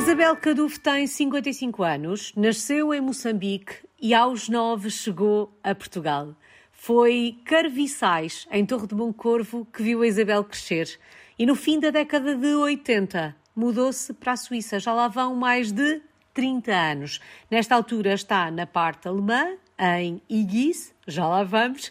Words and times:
Isabel 0.00 0.34
Caduf 0.34 0.80
tem 0.80 1.06
55 1.06 1.82
anos, 1.82 2.32
nasceu 2.34 2.94
em 2.94 3.02
Moçambique 3.02 3.86
e 4.00 4.14
aos 4.14 4.48
9 4.48 4.90
chegou 4.90 5.54
a 5.62 5.74
Portugal. 5.74 6.34
Foi 6.72 7.36
Carviçais, 7.44 8.48
em 8.50 8.64
Torre 8.64 8.86
de 8.86 8.94
Moncorvo, 8.94 9.66
que 9.66 9.82
viu 9.82 10.00
a 10.00 10.06
Isabel 10.06 10.42
crescer. 10.42 10.98
E 11.38 11.44
no 11.44 11.54
fim 11.54 11.78
da 11.78 11.90
década 11.90 12.34
de 12.34 12.46
80 12.46 13.36
mudou-se 13.54 14.14
para 14.14 14.32
a 14.32 14.36
Suíça. 14.38 14.80
Já 14.80 14.94
lá 14.94 15.06
vão 15.06 15.36
mais 15.36 15.70
de 15.70 16.00
30 16.32 16.72
anos. 16.72 17.20
Nesta 17.50 17.74
altura 17.74 18.14
está 18.14 18.50
na 18.50 18.66
parte 18.66 19.06
alemã, 19.06 19.54
em 19.78 20.22
Iguis, 20.30 20.94
já 21.06 21.28
lá 21.28 21.44
vamos. 21.44 21.90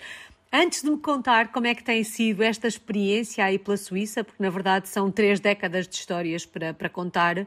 Antes 0.52 0.82
de 0.82 0.90
me 0.90 0.98
contar 0.98 1.52
como 1.52 1.68
é 1.68 1.76
que 1.76 1.84
tem 1.84 2.04
sido 2.04 2.42
esta 2.42 2.68
experiência 2.68 3.46
aí 3.46 3.60
pela 3.60 3.78
Suíça, 3.78 4.24
porque 4.24 4.42
na 4.42 4.50
verdade 4.50 4.90
são 4.90 5.12
três 5.12 5.40
décadas 5.40 5.88
de 5.88 5.94
histórias 5.94 6.44
para, 6.44 6.74
para 6.74 6.90
contar, 6.90 7.46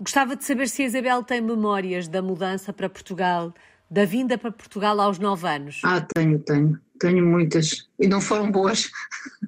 gostava 0.00 0.34
de 0.34 0.44
saber 0.44 0.68
se 0.68 0.82
a 0.82 0.86
Isabel 0.86 1.22
tem 1.22 1.40
memórias 1.40 2.08
da 2.08 2.22
mudança 2.22 2.72
para 2.72 2.88
Portugal, 2.88 3.52
da 3.90 4.04
vinda 4.04 4.38
para 4.38 4.50
Portugal 4.50 4.98
aos 5.00 5.18
nove 5.18 5.46
anos. 5.46 5.80
Ah, 5.84 6.00
tenho, 6.00 6.38
tenho. 6.38 6.80
Tenho 6.98 7.24
muitas. 7.24 7.88
E 7.98 8.06
não 8.06 8.20
foram 8.20 8.50
boas. 8.50 8.90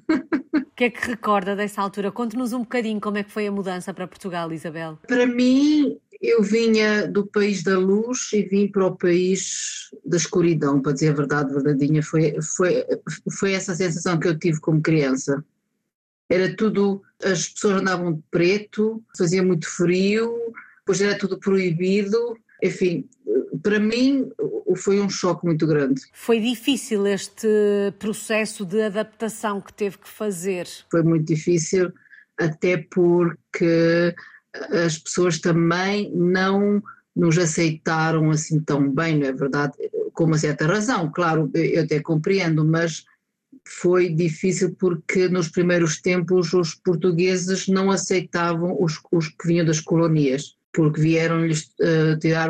O 0.09 0.75
que 0.75 0.85
é 0.85 0.89
que 0.89 1.07
recorda 1.07 1.55
dessa 1.55 1.81
altura? 1.81 2.11
Conte-nos 2.11 2.51
um 2.51 2.61
bocadinho 2.61 2.99
como 2.99 3.17
é 3.17 3.23
que 3.23 3.31
foi 3.31 3.45
a 3.45 3.51
mudança 3.51 3.93
para 3.93 4.07
Portugal, 4.07 4.51
Isabel. 4.51 4.97
Para 5.07 5.27
mim, 5.27 5.99
eu 6.19 6.41
vinha 6.41 7.07
do 7.07 7.27
país 7.27 7.61
da 7.61 7.77
luz 7.77 8.31
e 8.33 8.41
vim 8.41 8.67
para 8.67 8.87
o 8.87 8.97
país 8.97 9.91
da 10.03 10.17
escuridão, 10.17 10.81
para 10.81 10.93
dizer 10.93 11.09
a 11.09 11.13
verdade 11.13 11.53
verdadeira. 11.53 12.01
Foi, 12.01 12.35
foi, 12.41 12.83
foi 13.37 13.53
essa 13.53 13.75
sensação 13.75 14.19
que 14.19 14.27
eu 14.27 14.39
tive 14.39 14.59
como 14.59 14.81
criança. 14.81 15.45
Era 16.33 16.55
tudo, 16.55 17.03
as 17.23 17.49
pessoas 17.49 17.81
andavam 17.81 18.13
de 18.13 18.23
preto, 18.31 19.03
fazia 19.15 19.43
muito 19.43 19.69
frio, 19.69 20.33
depois 20.79 20.99
era 20.99 21.15
tudo 21.15 21.39
proibido. 21.39 22.35
Enfim, 22.63 23.07
para 23.61 23.79
mim 23.79 24.31
foi 24.75 24.99
um 24.99 25.11
choque 25.11 25.45
muito 25.45 25.67
grande. 25.67 26.01
Foi 26.11 26.39
difícil 26.39 27.05
este 27.05 27.47
processo 27.99 28.65
de 28.65 28.81
adaptação 28.81 29.61
que 29.61 29.71
teve 29.71 29.99
que 29.99 30.09
fazer? 30.09 30.67
Foi 30.89 31.03
muito 31.03 31.27
difícil, 31.27 31.93
até 32.35 32.77
porque 32.77 34.15
as 34.85 34.97
pessoas 34.97 35.37
também 35.37 36.11
não 36.15 36.81
nos 37.15 37.37
aceitaram 37.37 38.31
assim 38.31 38.59
tão 38.59 38.89
bem, 38.89 39.19
não 39.19 39.27
é 39.27 39.33
verdade? 39.33 39.73
Com 40.13 40.23
uma 40.23 40.39
certa 40.39 40.65
razão, 40.65 41.11
claro, 41.13 41.51
eu 41.53 41.83
até 41.83 41.99
compreendo, 41.99 42.65
mas 42.65 43.05
foi 43.67 44.09
difícil 44.09 44.75
porque 44.79 45.27
nos 45.29 45.49
primeiros 45.49 46.01
tempos 46.01 46.53
os 46.53 46.75
portugueses 46.75 47.67
não 47.67 47.89
aceitavam 47.89 48.75
os, 48.79 48.99
os 49.11 49.27
que 49.29 49.47
vinham 49.47 49.65
das 49.65 49.79
colonias, 49.79 50.55
porque 50.73 51.01
vieram-lhes 51.01 51.71
uh, 51.81 52.17
tirar 52.19 52.49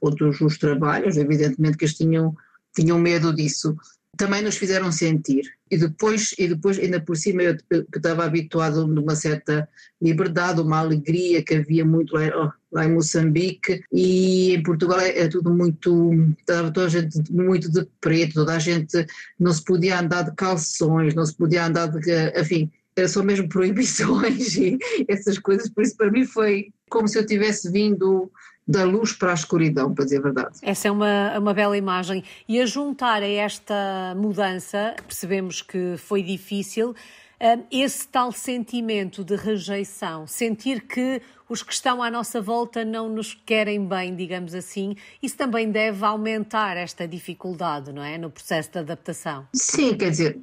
outros 0.00 0.40
os 0.40 0.58
trabalhos, 0.58 1.16
evidentemente 1.16 1.76
que 1.76 1.84
eles 1.84 1.96
tinham, 1.96 2.34
tinham 2.74 2.98
medo 2.98 3.34
disso 3.34 3.76
também 4.16 4.42
nos 4.42 4.56
fizeram 4.56 4.92
sentir. 4.92 5.42
E 5.72 5.76
depois, 5.78 6.34
e 6.38 6.46
depois 6.48 6.78
ainda 6.78 7.00
por 7.00 7.16
cima, 7.16 7.42
eu, 7.42 7.56
eu 7.70 7.86
estava 7.96 8.26
habituado 8.26 8.82
a 8.82 8.84
uma 8.84 9.16
certa 9.16 9.66
liberdade, 10.02 10.60
uma 10.60 10.80
alegria 10.80 11.42
que 11.42 11.54
havia 11.54 11.82
muito 11.82 12.14
lá, 12.14 12.54
lá 12.70 12.84
em 12.84 12.92
Moçambique. 12.92 13.82
E 13.90 14.54
em 14.54 14.62
Portugal 14.62 15.00
é, 15.00 15.20
é, 15.20 15.28
tudo 15.28 15.50
muito, 15.50 16.12
estava 16.38 16.70
toda 16.70 16.88
a 16.88 16.90
gente 16.90 17.18
muito 17.32 17.72
de 17.72 17.88
preto, 18.02 18.34
toda 18.34 18.54
a 18.54 18.58
gente 18.58 19.06
não 19.40 19.50
se 19.50 19.64
podia 19.64 19.98
andar 19.98 20.24
de 20.24 20.36
calções, 20.36 21.14
não 21.14 21.24
se 21.24 21.34
podia 21.34 21.64
andar 21.64 21.86
de, 21.86 22.38
enfim, 22.38 22.70
era 22.94 23.08
só 23.08 23.22
mesmo 23.22 23.48
proibições 23.50 24.54
e 24.56 24.78
essas 25.08 25.38
coisas, 25.38 25.70
por 25.70 25.84
isso 25.84 25.96
para 25.96 26.10
mim 26.10 26.26
foi 26.26 26.70
como 26.90 27.08
se 27.08 27.18
eu 27.18 27.24
tivesse 27.24 27.70
vindo 27.72 28.30
da 28.72 28.84
luz 28.84 29.12
para 29.12 29.30
a 29.30 29.34
escuridão, 29.34 29.94
para 29.94 30.04
dizer 30.04 30.18
a 30.18 30.22
verdade. 30.22 30.58
Essa 30.62 30.88
é 30.88 30.90
uma, 30.90 31.38
uma 31.38 31.54
bela 31.54 31.76
imagem. 31.76 32.24
E 32.48 32.60
a 32.60 32.66
juntar 32.66 33.22
a 33.22 33.28
esta 33.28 34.14
mudança, 34.16 34.96
percebemos 35.06 35.62
que 35.62 35.96
foi 35.98 36.22
difícil, 36.22 36.94
eh, 37.38 37.58
esse 37.70 38.08
tal 38.08 38.32
sentimento 38.32 39.22
de 39.22 39.36
rejeição, 39.36 40.26
sentir 40.26 40.82
que 40.82 41.20
os 41.48 41.62
que 41.62 41.72
estão 41.72 42.02
à 42.02 42.10
nossa 42.10 42.40
volta 42.40 42.84
não 42.84 43.10
nos 43.10 43.34
querem 43.34 43.86
bem, 43.86 44.16
digamos 44.16 44.54
assim, 44.54 44.96
isso 45.22 45.36
também 45.36 45.70
deve 45.70 46.02
aumentar 46.04 46.76
esta 46.78 47.06
dificuldade, 47.06 47.92
não 47.92 48.02
é? 48.02 48.16
No 48.16 48.30
processo 48.30 48.72
de 48.72 48.78
adaptação. 48.78 49.46
Sim, 49.54 49.94
quer 49.94 50.10
dizer, 50.10 50.40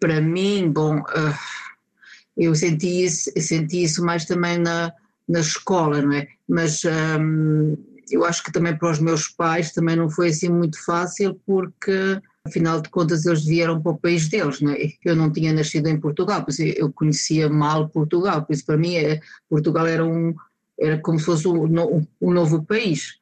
para 0.00 0.20
mim, 0.22 0.70
bom, 0.70 1.00
uh, 1.00 1.34
eu 2.34 2.54
senti 2.54 3.04
isso, 3.04 3.30
senti 3.38 3.82
isso 3.82 4.02
mais 4.02 4.24
também 4.24 4.58
na 4.58 4.92
na 5.32 5.40
escola, 5.40 6.02
não 6.02 6.12
é? 6.12 6.28
Mas 6.46 6.82
hum, 6.84 7.76
eu 8.10 8.24
acho 8.24 8.44
que 8.44 8.52
também 8.52 8.76
para 8.76 8.90
os 8.90 8.98
meus 8.98 9.28
pais 9.28 9.72
também 9.72 9.96
não 9.96 10.10
foi 10.10 10.28
assim 10.28 10.50
muito 10.50 10.82
fácil 10.84 11.40
porque 11.46 12.20
afinal 12.44 12.80
de 12.80 12.90
contas 12.90 13.24
eles 13.24 13.44
vieram 13.44 13.80
para 13.80 13.92
o 13.92 13.98
país 13.98 14.28
deles, 14.28 14.60
não 14.60 14.72
é? 14.72 14.92
Eu 15.04 15.16
não 15.16 15.32
tinha 15.32 15.52
nascido 15.52 15.88
em 15.88 15.98
Portugal, 15.98 16.44
por 16.44 16.50
isso 16.50 16.62
eu 16.62 16.92
conhecia 16.92 17.48
mal 17.48 17.88
Portugal, 17.88 18.44
por 18.44 18.52
isso 18.52 18.66
para 18.66 18.76
mim 18.76 18.96
é, 18.96 19.20
Portugal 19.48 19.86
era 19.86 20.04
um 20.04 20.34
era 20.78 20.98
como 20.98 21.18
se 21.18 21.24
fosse 21.24 21.46
um, 21.46 22.06
um 22.20 22.32
novo 22.32 22.64
país, 22.64 23.18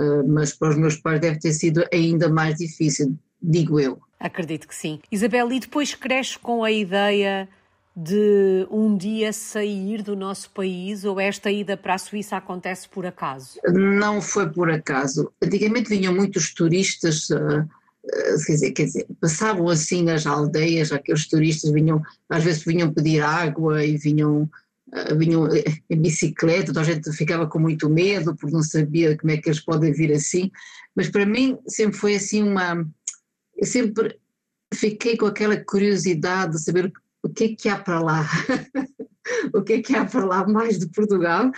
uh, 0.00 0.26
mas 0.26 0.54
para 0.54 0.70
os 0.70 0.76
meus 0.76 0.96
pais 0.96 1.20
deve 1.20 1.38
ter 1.38 1.52
sido 1.52 1.84
ainda 1.92 2.28
mais 2.30 2.56
difícil, 2.56 3.16
digo 3.42 3.78
eu. 3.78 4.00
Acredito 4.18 4.66
que 4.66 4.74
sim. 4.74 5.00
Isabel, 5.12 5.52
e 5.52 5.60
depois 5.60 5.94
cresce 5.94 6.38
com 6.38 6.64
a 6.64 6.70
ideia 6.72 7.46
de 7.96 8.66
um 8.70 8.96
dia 8.96 9.32
sair 9.32 10.02
do 10.02 10.16
nosso 10.16 10.50
país 10.50 11.04
ou 11.04 11.20
esta 11.20 11.50
ida 11.50 11.76
para 11.76 11.94
a 11.94 11.98
Suíça 11.98 12.36
acontece 12.36 12.88
por 12.88 13.06
acaso? 13.06 13.60
Não 13.68 14.20
foi 14.20 14.50
por 14.50 14.68
acaso. 14.68 15.32
Antigamente 15.40 15.90
vinham 15.90 16.12
muitos 16.12 16.52
turistas, 16.52 17.30
uh, 17.30 17.64
quer, 18.46 18.52
dizer, 18.52 18.72
quer 18.72 18.84
dizer, 18.86 19.06
passavam 19.20 19.68
assim 19.68 20.02
nas 20.02 20.26
aldeias, 20.26 20.90
aqueles 20.90 21.28
turistas 21.28 21.70
vinham, 21.70 22.02
às 22.28 22.42
vezes 22.42 22.64
vinham 22.64 22.92
pedir 22.92 23.20
água 23.20 23.84
e 23.84 23.96
vinham, 23.96 24.42
uh, 24.42 25.16
vinham 25.16 25.48
em 25.88 25.96
bicicleta, 25.96 26.72
então 26.72 26.82
a 26.82 26.86
gente 26.86 27.12
ficava 27.12 27.46
com 27.46 27.60
muito 27.60 27.88
medo 27.88 28.34
porque 28.34 28.56
não 28.56 28.62
sabia 28.62 29.16
como 29.16 29.30
é 29.30 29.36
que 29.36 29.48
eles 29.48 29.60
podem 29.60 29.92
vir 29.92 30.12
assim, 30.12 30.50
mas 30.96 31.08
para 31.08 31.24
mim 31.24 31.58
sempre 31.68 31.96
foi 31.96 32.16
assim 32.16 32.42
uma. 32.42 32.84
Eu 33.56 33.66
sempre 33.66 34.18
fiquei 34.74 35.16
com 35.16 35.26
aquela 35.26 35.56
curiosidade 35.56 36.54
de 36.54 36.64
saber 36.64 36.92
o 37.24 37.28
que 37.30 37.44
é 37.44 37.56
que 37.56 37.68
há 37.68 37.78
para 37.78 38.00
lá, 38.00 38.28
o 39.54 39.62
que 39.62 39.72
é 39.72 39.82
que 39.82 39.96
há 39.96 40.04
para 40.04 40.24
lá 40.24 40.46
mais 40.46 40.78
de 40.78 40.86
Portugal 40.88 41.50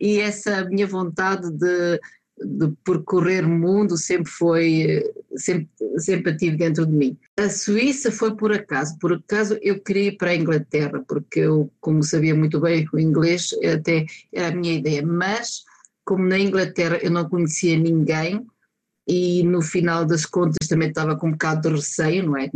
e 0.00 0.18
essa 0.18 0.64
minha 0.64 0.88
vontade 0.88 1.48
de, 1.52 2.00
de 2.44 2.72
percorrer 2.84 3.44
o 3.44 3.48
mundo 3.48 3.96
sempre 3.96 4.30
foi, 4.30 5.04
sempre, 5.36 5.68
sempre 5.98 6.36
tive 6.36 6.56
dentro 6.56 6.84
de 6.84 6.92
mim. 6.92 7.16
A 7.38 7.48
Suíça 7.48 8.10
foi 8.10 8.34
por 8.36 8.52
acaso, 8.52 8.98
por 8.98 9.12
acaso 9.12 9.56
eu 9.62 9.80
queria 9.80 10.08
ir 10.08 10.16
para 10.16 10.30
a 10.30 10.36
Inglaterra, 10.36 11.02
porque 11.06 11.40
eu, 11.40 11.70
como 11.80 12.02
sabia 12.02 12.34
muito 12.34 12.60
bem 12.60 12.86
o 12.92 12.98
inglês, 12.98 13.50
até 13.72 14.04
era 14.32 14.48
a 14.48 14.56
minha 14.56 14.74
ideia, 14.74 15.06
mas 15.06 15.62
como 16.04 16.26
na 16.26 16.38
Inglaterra 16.38 16.98
eu 17.00 17.10
não 17.10 17.28
conhecia 17.28 17.78
ninguém, 17.78 18.44
e 19.06 19.42
no 19.42 19.62
final 19.62 20.04
das 20.04 20.26
contas 20.26 20.68
também 20.68 20.88
estava 20.88 21.16
com 21.16 21.28
um 21.28 21.32
bocado 21.32 21.62
de 21.62 21.76
receio, 21.76 22.26
não 22.26 22.36
é? 22.36 22.50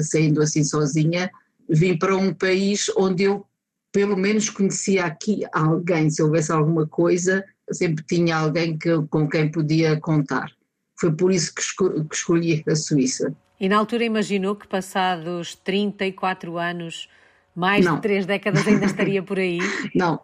Saindo 0.00 0.40
assim 0.40 0.64
sozinha, 0.64 1.30
vim 1.68 1.96
para 1.96 2.16
um 2.16 2.32
país 2.32 2.90
onde 2.96 3.24
eu 3.24 3.46
pelo 3.92 4.16
menos 4.16 4.50
conhecia 4.50 5.04
aqui 5.04 5.42
alguém, 5.52 6.10
se 6.10 6.22
houvesse 6.22 6.52
alguma 6.52 6.86
coisa, 6.86 7.44
sempre 7.72 8.04
tinha 8.04 8.36
alguém 8.36 8.78
que, 8.78 8.90
com 9.10 9.28
quem 9.28 9.50
podia 9.50 9.98
contar. 9.98 10.50
Foi 11.00 11.12
por 11.12 11.32
isso 11.32 11.54
que, 11.54 11.60
esco 11.60 12.04
que 12.04 12.14
escolhi 12.14 12.64
a 12.68 12.74
Suíça. 12.74 13.34
E 13.58 13.68
na 13.68 13.76
altura 13.76 14.04
imaginou 14.04 14.54
que 14.54 14.68
passados 14.68 15.54
34 15.56 16.58
anos, 16.58 17.08
mais 17.54 17.84
não. 17.84 17.96
de 17.96 18.02
três 18.02 18.26
décadas 18.26 18.66
ainda 18.66 18.86
estaria 18.86 19.22
por 19.22 19.38
aí? 19.38 19.58
Não, 19.94 20.20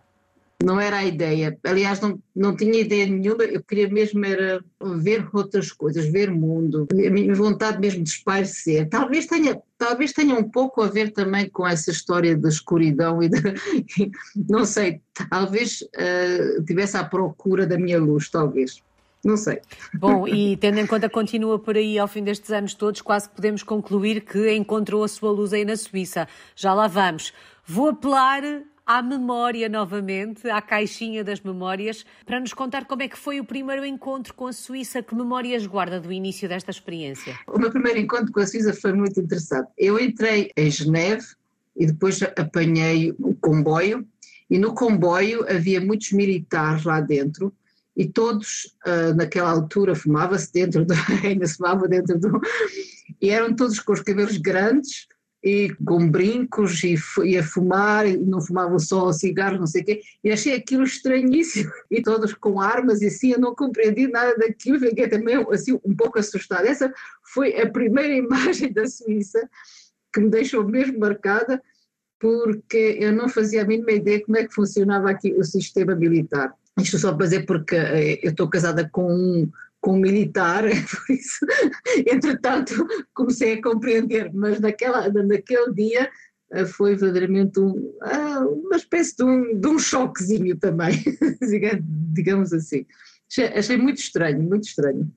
não 0.64 0.80
era 0.80 0.98
a 0.98 1.04
ideia. 1.04 1.56
Aliás, 1.62 2.00
não, 2.00 2.18
não 2.34 2.56
tinha 2.56 2.80
ideia 2.80 3.06
nenhuma, 3.06 3.44
eu 3.44 3.62
queria 3.62 3.88
mesmo 3.88 4.24
era 4.24 4.64
ver 4.96 5.28
outras 5.32 5.70
coisas, 5.70 6.06
ver 6.06 6.30
o 6.30 6.36
mundo, 6.36 6.88
a 6.92 7.10
minha 7.10 7.34
vontade 7.34 7.78
mesmo 7.78 8.02
de 8.02 8.10
espairecer. 8.10 8.88
Talvez 8.88 9.26
tenha, 9.26 9.60
talvez 9.76 10.12
tenha 10.12 10.34
um 10.34 10.48
pouco 10.48 10.82
a 10.82 10.86
ver 10.86 11.12
também 11.12 11.48
com 11.48 11.66
essa 11.66 11.90
história 11.90 12.36
da 12.36 12.48
escuridão 12.48 13.22
e, 13.22 13.28
de, 13.28 13.40
não 14.48 14.64
sei, 14.64 15.00
talvez 15.30 15.82
uh, 15.82 16.64
tivesse 16.64 16.96
à 16.96 17.04
procura 17.04 17.66
da 17.66 17.78
minha 17.78 18.00
luz, 18.00 18.30
talvez. 18.30 18.82
Não 19.24 19.38
sei. 19.38 19.60
Bom, 19.94 20.28
e 20.28 20.56
tendo 20.58 20.78
em 20.78 20.86
conta 20.86 21.08
que 21.08 21.14
continua 21.14 21.58
por 21.58 21.76
aí 21.76 21.98
ao 21.98 22.06
fim 22.06 22.22
destes 22.22 22.50
anos 22.50 22.74
todos, 22.74 23.00
quase 23.00 23.28
que 23.28 23.34
podemos 23.34 23.62
concluir 23.62 24.20
que 24.20 24.54
encontrou 24.54 25.02
a 25.02 25.08
sua 25.08 25.30
luz 25.30 25.52
aí 25.52 25.64
na 25.64 25.76
Suíça. 25.76 26.28
Já 26.54 26.74
lá 26.74 26.86
vamos. 26.86 27.32
Vou 27.66 27.88
apelar 27.88 28.42
à 28.86 29.02
memória 29.02 29.68
novamente, 29.68 30.48
à 30.48 30.60
caixinha 30.60 31.24
das 31.24 31.40
memórias, 31.40 32.04
para 32.26 32.40
nos 32.40 32.52
contar 32.52 32.84
como 32.84 33.02
é 33.02 33.08
que 33.08 33.16
foi 33.16 33.40
o 33.40 33.44
primeiro 33.44 33.84
encontro 33.84 34.34
com 34.34 34.46
a 34.46 34.52
Suíça, 34.52 35.02
que 35.02 35.14
memórias 35.14 35.66
guarda 35.66 36.00
do 36.00 36.12
início 36.12 36.48
desta 36.48 36.70
experiência? 36.70 37.38
O 37.46 37.58
meu 37.58 37.70
primeiro 37.70 37.98
encontro 37.98 38.32
com 38.32 38.40
a 38.40 38.46
Suíça 38.46 38.74
foi 38.74 38.92
muito 38.92 39.18
interessante. 39.20 39.68
Eu 39.78 39.98
entrei 39.98 40.50
em 40.56 40.70
Geneve 40.70 41.26
e 41.76 41.86
depois 41.86 42.22
apanhei 42.22 43.12
o 43.18 43.34
comboio 43.34 44.06
E 44.48 44.58
no 44.58 44.74
comboio 44.74 45.44
havia 45.48 45.80
muitos 45.80 46.12
militares 46.12 46.84
lá 46.84 47.00
dentro 47.00 47.52
e 47.96 48.06
todos, 48.06 48.74
uh, 48.86 49.14
naquela 49.14 49.50
altura, 49.50 49.94
fumava-se 49.94 50.52
dentro, 50.52 50.84
do, 50.84 50.94
ainda 51.24 51.46
se 51.46 51.56
fumava 51.56 51.86
dentro 51.86 52.18
do. 52.18 52.40
E 53.20 53.30
eram 53.30 53.54
todos 53.54 53.78
com 53.78 53.92
os 53.92 54.00
cabelos 54.00 54.36
grandes 54.36 55.06
e 55.44 55.74
com 55.84 56.10
brincos 56.10 56.82
e, 56.82 56.94
e 57.22 57.36
a 57.36 57.44
fumar, 57.44 58.08
e 58.08 58.16
não 58.16 58.40
fumavam 58.40 58.78
só 58.78 59.12
cigarros, 59.12 59.60
não 59.60 59.66
sei 59.66 59.82
o 59.82 59.84
quê, 59.84 60.00
e 60.24 60.32
achei 60.32 60.54
aquilo 60.54 60.84
estranhíssimo, 60.84 61.70
e 61.90 62.00
todos 62.00 62.32
com 62.32 62.58
armas 62.58 63.02
e 63.02 63.08
assim, 63.08 63.32
eu 63.32 63.38
não 63.38 63.54
compreendi 63.54 64.08
nada 64.08 64.34
daquilo, 64.38 64.80
fiquei 64.80 65.06
também 65.06 65.36
assim 65.50 65.78
um 65.84 65.94
pouco 65.94 66.18
assustada. 66.18 66.66
Essa 66.66 66.90
foi 67.22 67.60
a 67.60 67.70
primeira 67.70 68.14
imagem 68.16 68.72
da 68.72 68.88
Suíça 68.88 69.46
que 70.14 70.20
me 70.20 70.30
deixou 70.30 70.64
mesmo 70.64 70.98
marcada, 70.98 71.60
porque 72.18 72.96
eu 72.98 73.12
não 73.12 73.28
fazia 73.28 73.62
a 73.62 73.66
mínima 73.66 73.92
ideia 73.92 74.24
como 74.24 74.38
é 74.38 74.46
que 74.46 74.54
funcionava 74.54 75.10
aqui 75.10 75.34
o 75.34 75.44
sistema 75.44 75.94
militar. 75.94 76.54
Isto 76.80 76.98
só 76.98 77.12
para 77.12 77.26
dizer 77.26 77.44
porque 77.44 77.76
eh, 77.76 78.20
eu 78.22 78.30
estou 78.30 78.48
casada 78.48 78.88
com 78.90 79.12
um, 79.12 79.50
com 79.84 79.98
militar, 79.98 80.64
por 80.64 81.14
isso, 81.14 81.44
entretanto, 82.10 82.72
comecei 83.12 83.52
a 83.52 83.62
compreender, 83.62 84.32
mas 84.32 84.58
naquela, 84.58 85.10
naquele 85.10 85.74
dia 85.74 86.10
eh, 86.52 86.64
foi 86.64 86.96
verdadeiramente 86.96 87.60
um, 87.60 87.94
ah, 88.00 88.46
uma 88.48 88.76
espécie 88.76 89.14
de 89.14 89.24
um, 89.24 89.60
de 89.60 89.68
um 89.68 89.78
choquezinho 89.78 90.56
também, 90.56 91.04
digamos 92.14 92.54
assim. 92.54 92.86
Achei, 93.54 93.76
muito 93.76 93.98
estranho, 93.98 94.42
muito 94.42 94.64
estranho. 94.64 95.12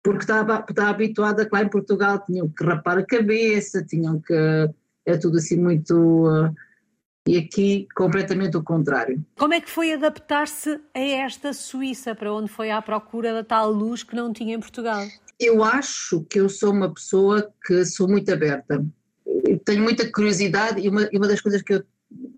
Porque 0.00 0.22
estava, 0.22 0.64
estava 0.68 0.90
habituada 0.90 1.44
que 1.44 1.52
lá 1.52 1.62
em 1.62 1.68
Portugal 1.68 2.22
tinham 2.24 2.48
que 2.48 2.62
rapar 2.62 2.98
a 2.98 3.06
cabeça, 3.06 3.84
tinham 3.84 4.20
que. 4.20 4.34
É 5.06 5.16
tudo 5.16 5.38
assim 5.38 5.56
muito. 5.56 5.94
Uh, 5.94 6.54
e 7.26 7.38
aqui 7.38 7.88
completamente 7.94 8.56
o 8.56 8.62
contrário. 8.62 9.24
Como 9.36 9.54
é 9.54 9.60
que 9.60 9.70
foi 9.70 9.92
adaptar-se 9.92 10.80
a 10.94 11.00
esta 11.00 11.52
Suíça, 11.52 12.14
para 12.14 12.32
onde 12.32 12.50
foi 12.50 12.70
à 12.70 12.80
procura 12.82 13.32
da 13.32 13.42
tal 13.42 13.72
luz 13.72 14.02
que 14.02 14.14
não 14.14 14.32
tinha 14.32 14.54
em 14.54 14.60
Portugal? 14.60 15.06
Eu 15.40 15.64
acho 15.64 16.24
que 16.28 16.38
eu 16.38 16.48
sou 16.48 16.72
uma 16.72 16.92
pessoa 16.92 17.52
que 17.66 17.84
sou 17.84 18.08
muito 18.08 18.32
aberta. 18.32 18.84
tenho 19.64 19.82
muita 19.82 20.10
curiosidade 20.10 20.80
e 20.80 20.88
uma, 20.88 21.08
e 21.10 21.16
uma 21.16 21.26
das 21.26 21.40
coisas 21.40 21.62
que 21.62 21.74
eu 21.74 21.84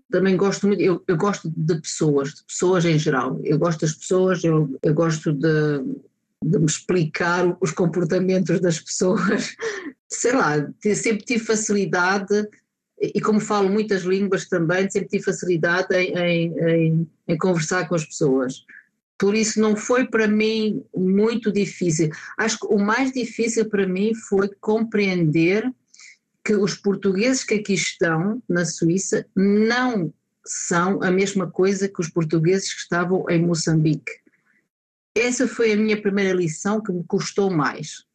também 0.09 0.37
gosto 0.37 0.67
muito, 0.67 0.81
eu, 0.81 1.03
eu, 1.07 1.17
gosto 1.17 1.51
de 1.55 1.81
pessoas, 1.81 2.33
de 2.33 2.43
pessoas 2.45 2.85
em 2.85 2.97
geral. 2.97 3.39
Eu 3.43 3.59
gosto 3.59 3.81
das 3.81 3.93
pessoas, 3.93 4.43
eu, 4.43 4.79
eu 4.81 4.93
gosto 4.93 5.33
de, 5.33 5.83
de 6.43 6.59
me 6.59 6.65
explicar 6.65 7.57
os 7.59 7.71
comportamentos 7.71 8.59
das 8.61 8.79
pessoas. 8.79 9.55
Sei 10.09 10.31
lá, 10.31 10.55
sempre 10.81 11.25
tive 11.25 11.43
facilidade 11.43 12.47
e 12.99 13.21
como 13.21 13.39
falo 13.39 13.69
muitas 13.69 14.03
línguas 14.03 14.47
também, 14.47 14.89
sempre 14.89 15.09
tive 15.09 15.23
facilidade 15.23 15.95
em, 15.95 16.57
em, 16.57 17.09
em, 17.27 17.37
conversar 17.37 17.87
com 17.87 17.95
as 17.95 18.05
pessoas. 18.05 18.65
Por 19.19 19.35
isso 19.35 19.59
não 19.59 19.75
foi 19.75 20.07
para 20.07 20.27
mim 20.27 20.83
muito 20.95 21.51
difícil. 21.51 22.09
Acho 22.37 22.59
que 22.59 22.67
o 22.67 22.77
mais 22.77 23.11
difícil 23.11 23.69
para 23.69 23.87
mim 23.87 24.13
foi 24.15 24.49
compreender 24.59 25.71
que 26.43 26.55
os 26.55 26.75
portugueses 26.75 27.43
que 27.43 27.55
aqui 27.55 27.73
estão 27.73 28.41
na 28.47 28.65
Suíça 28.65 29.25
não 29.35 30.13
são 30.45 31.03
a 31.03 31.11
mesma 31.11 31.51
coisa 31.51 31.89
que 31.89 31.99
os 31.99 32.09
portugueses 32.09 32.73
que 32.73 32.81
estavam 32.81 33.25
em 33.29 33.45
Moçambique. 33.45 34.11
Essa 35.15 35.47
foi 35.47 35.73
a 35.73 35.75
minha 35.75 36.01
primeira 36.01 36.33
lição 36.33 36.81
que 36.81 36.91
me 36.91 37.03
custou 37.03 37.51
mais 37.51 38.06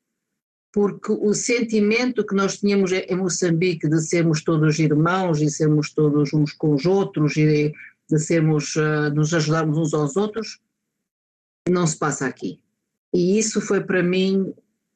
porque 0.73 1.13
o 1.13 1.35
sentimento 1.35 2.27
que 2.27 2.35
nós 2.35 2.59
tínhamos 2.59 2.91
em 2.93 3.15
Moçambique 3.15 3.89
de 3.89 4.01
sermos 4.01 4.43
todos 4.43 4.79
irmãos 4.79 5.41
e 5.41 5.51
sermos 5.51 5.93
todos 5.93 6.33
uns 6.33 6.53
com 6.53 6.75
os 6.75 6.87
outros 6.87 7.37
e 7.37 7.73
de 8.09 8.19
sermos, 8.19 8.75
uh, 8.77 9.13
nos 9.15 9.35
ajudarmos 9.35 9.77
uns 9.77 9.95
aos 9.95 10.17
outros, 10.17 10.61
não 11.69 11.87
se 11.87 11.99
passa 11.99 12.27
aqui. 12.27 12.61
E 13.15 13.39
isso 13.39 13.61
foi 13.61 13.83
para 13.83 14.03
mim 14.03 14.55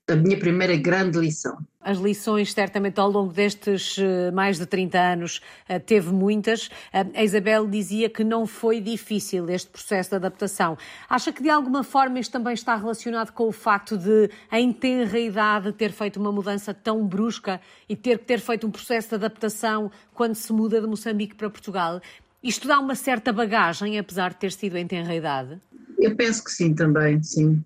a 0.09 0.15
minha 0.15 0.39
primeira 0.39 0.77
grande 0.77 1.19
lição. 1.19 1.59
As 1.81 1.99
lições, 1.99 2.53
certamente, 2.53 3.01
ao 3.01 3.11
longo 3.11 3.33
destes 3.33 3.97
eh, 3.99 4.31
mais 4.31 4.57
de 4.57 4.67
30 4.67 4.99
anos, 4.99 5.41
eh, 5.69 5.81
teve 5.81 6.13
muitas. 6.13 6.71
Eh, 6.93 7.07
a 7.15 7.25
Isabel 7.25 7.67
dizia 7.67 8.09
que 8.09 8.23
não 8.23 8.47
foi 8.47 8.81
difícil 8.81 9.49
este 9.51 9.69
processo 9.69 10.11
de 10.11 10.17
adaptação. 10.17 10.79
Acha 11.09 11.33
que, 11.33 11.43
de 11.43 11.51
alguma 11.51 11.83
forma, 11.83 12.21
isto 12.21 12.31
também 12.31 12.55
está 12.55 12.77
relacionado 12.77 13.33
com 13.33 13.49
o 13.49 13.53
facto 13.53 13.99
de, 13.99 14.31
em 14.53 14.73
tenra 14.73 15.19
idade, 15.19 15.73
ter 15.73 15.91
feito 15.91 16.21
uma 16.21 16.31
mudança 16.31 16.73
tão 16.73 17.05
brusca 17.05 17.61
e 17.89 17.97
ter 17.97 18.19
que 18.19 18.27
ter 18.27 18.39
feito 18.39 18.65
um 18.65 18.71
processo 18.71 19.09
de 19.09 19.15
adaptação 19.17 19.91
quando 20.15 20.37
se 20.37 20.53
muda 20.53 20.81
de 20.81 20.87
Moçambique 20.87 21.35
para 21.35 21.51
Portugal? 21.51 22.01
Isto 22.43 22.69
dá 22.69 22.79
uma 22.79 22.95
certa 22.95 23.33
bagagem, 23.33 23.99
apesar 23.99 24.31
de 24.31 24.37
ter 24.37 24.53
sido 24.53 24.77
em 24.77 24.87
tenra 24.87 25.15
idade? 25.15 25.59
Eu 25.99 26.15
penso 26.15 26.45
que 26.45 26.51
sim, 26.53 26.75
também, 26.75 27.21
sim 27.25 27.61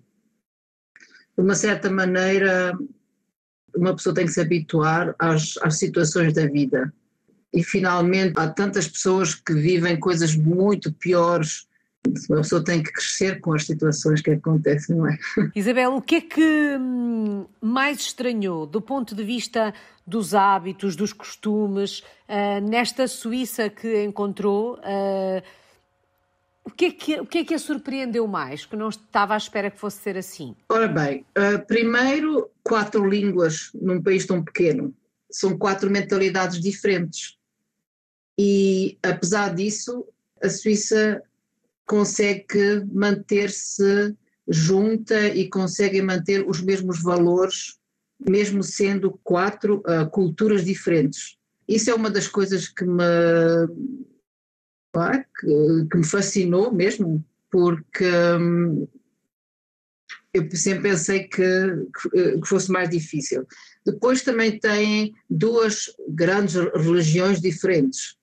de 1.37 1.43
uma 1.43 1.55
certa 1.55 1.89
maneira, 1.89 2.77
uma 3.75 3.95
pessoa 3.95 4.15
tem 4.15 4.25
que 4.25 4.31
se 4.31 4.41
habituar 4.41 5.15
às, 5.17 5.55
às 5.61 5.77
situações 5.77 6.33
da 6.33 6.45
vida. 6.47 6.93
E 7.53 7.63
finalmente 7.63 8.33
há 8.37 8.47
tantas 8.47 8.87
pessoas 8.87 9.35
que 9.35 9.53
vivem 9.53 9.99
coisas 9.99 10.35
muito 10.35 10.91
piores 10.93 11.67
uma 12.29 12.37
pessoa 12.37 12.63
tem 12.63 12.81
que 12.81 12.91
crescer 12.91 13.39
com 13.39 13.53
as 13.53 13.65
situações 13.65 14.21
que 14.21 14.31
acontecem, 14.31 14.95
não 14.95 15.07
é? 15.07 15.17
Isabel, 15.55 15.95
o 15.95 16.01
que 16.01 16.15
é 16.15 16.21
que 16.21 16.77
hum, 16.79 17.45
mais 17.61 17.99
estranhou 17.99 18.65
do 18.65 18.81
ponto 18.81 19.13
de 19.13 19.23
vista 19.23 19.73
dos 20.05 20.33
hábitos, 20.33 20.95
dos 20.95 21.13
costumes, 21.13 21.99
uh, 22.27 22.59
nesta 22.67 23.07
Suíça 23.07 23.69
que 23.69 24.03
encontrou? 24.03 24.79
O 26.63 26.69
que, 26.69 26.85
é 26.85 26.91
que, 26.91 27.19
o 27.19 27.25
que 27.25 27.37
é 27.39 27.45
que 27.45 27.53
a 27.53 27.59
surpreendeu 27.59 28.27
mais, 28.27 28.65
que 28.65 28.75
não 28.75 28.89
estava 28.89 29.33
à 29.33 29.37
espera 29.37 29.71
que 29.71 29.79
fosse 29.79 29.97
ser 29.97 30.17
assim? 30.17 30.55
Ora 30.69 30.87
bem, 30.87 31.25
uh, 31.37 31.65
primeiro, 31.65 32.49
quatro 32.63 33.07
línguas 33.07 33.71
num 33.73 34.01
país 34.01 34.25
tão 34.25 34.43
pequeno. 34.43 34.93
São 35.31 35.57
quatro 35.57 35.89
mentalidades 35.89 36.59
diferentes. 36.59 37.37
E, 38.39 38.97
apesar 39.01 39.55
disso, 39.55 40.05
a 40.41 40.49
Suíça 40.49 41.21
consegue 41.85 42.85
manter-se 42.91 44.15
junta 44.47 45.27
e 45.27 45.49
consegue 45.49 46.01
manter 46.01 46.47
os 46.47 46.61
mesmos 46.61 47.01
valores, 47.01 47.79
mesmo 48.19 48.61
sendo 48.61 49.19
quatro 49.23 49.77
uh, 49.79 50.09
culturas 50.09 50.63
diferentes. 50.63 51.37
Isso 51.67 51.89
é 51.89 51.93
uma 51.93 52.09
das 52.09 52.27
coisas 52.27 52.67
que 52.67 52.85
me 52.85 53.03
que, 55.39 55.87
que, 55.89 55.97
me 55.97 56.05
fascinou 56.05 56.71
mesmo, 56.71 57.23
porque 57.49 58.05
hum, 58.39 58.87
eu 60.33 60.49
sempre 60.55 60.83
pensei 60.83 61.23
que, 61.23 61.41
que, 62.11 62.47
fosse 62.47 62.71
mais 62.71 62.89
difícil. 62.89 63.45
Depois 63.85 64.21
também 64.21 64.59
tem 64.59 65.13
duas 65.29 65.93
grandes 66.09 66.55
religiões 66.55 67.41
diferentes, 67.41 68.17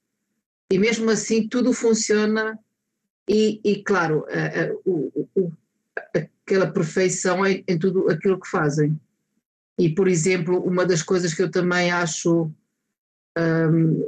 e 0.70 0.78
mesmo 0.78 1.10
assim 1.10 1.48
tudo 1.48 1.72
funciona, 1.72 2.58
e, 3.28 3.60
e 3.64 3.82
claro, 3.82 4.24
a, 4.28 4.62
a, 4.62 4.74
o, 4.86 5.52
aquela 6.14 6.70
perfeição 6.70 7.46
em, 7.46 7.62
em 7.68 7.78
tudo 7.78 8.10
aquilo 8.10 8.40
que 8.40 8.48
fazem. 8.48 8.98
E, 9.78 9.88
por 9.90 10.08
exemplo, 10.08 10.62
uma 10.62 10.84
das 10.84 11.02
coisas 11.02 11.32
que 11.32 11.42
eu 11.42 11.50
também 11.50 11.90
acho 11.90 12.50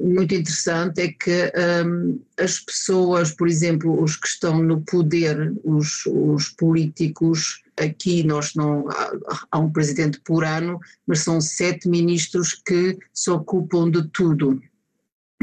muito 0.01 0.35
interessante 0.35 1.01
é 1.03 1.09
que 1.09 1.53
um, 1.87 2.21
as 2.39 2.59
pessoas, 2.59 3.31
por 3.31 3.49
exemplo, 3.49 4.03
os 4.03 4.17
que 4.17 4.27
estão 4.27 4.63
no 4.63 4.81
poder, 4.81 5.53
os, 5.63 6.05
os 6.07 6.49
políticos, 6.49 7.63
aqui 7.79 8.25
nós 8.25 8.55
não 8.55 8.87
há, 9.51 9.59
um 9.59 9.71
presidente 9.71 10.21
por 10.21 10.45
ano, 10.45 10.81
mas 11.07 11.21
são 11.21 11.41
sete 11.41 11.89
ministros 11.89 12.55
que 12.55 12.99
se 13.13 13.31
ocupam 13.31 13.91
de 13.91 14.09
tudo. 14.09 14.61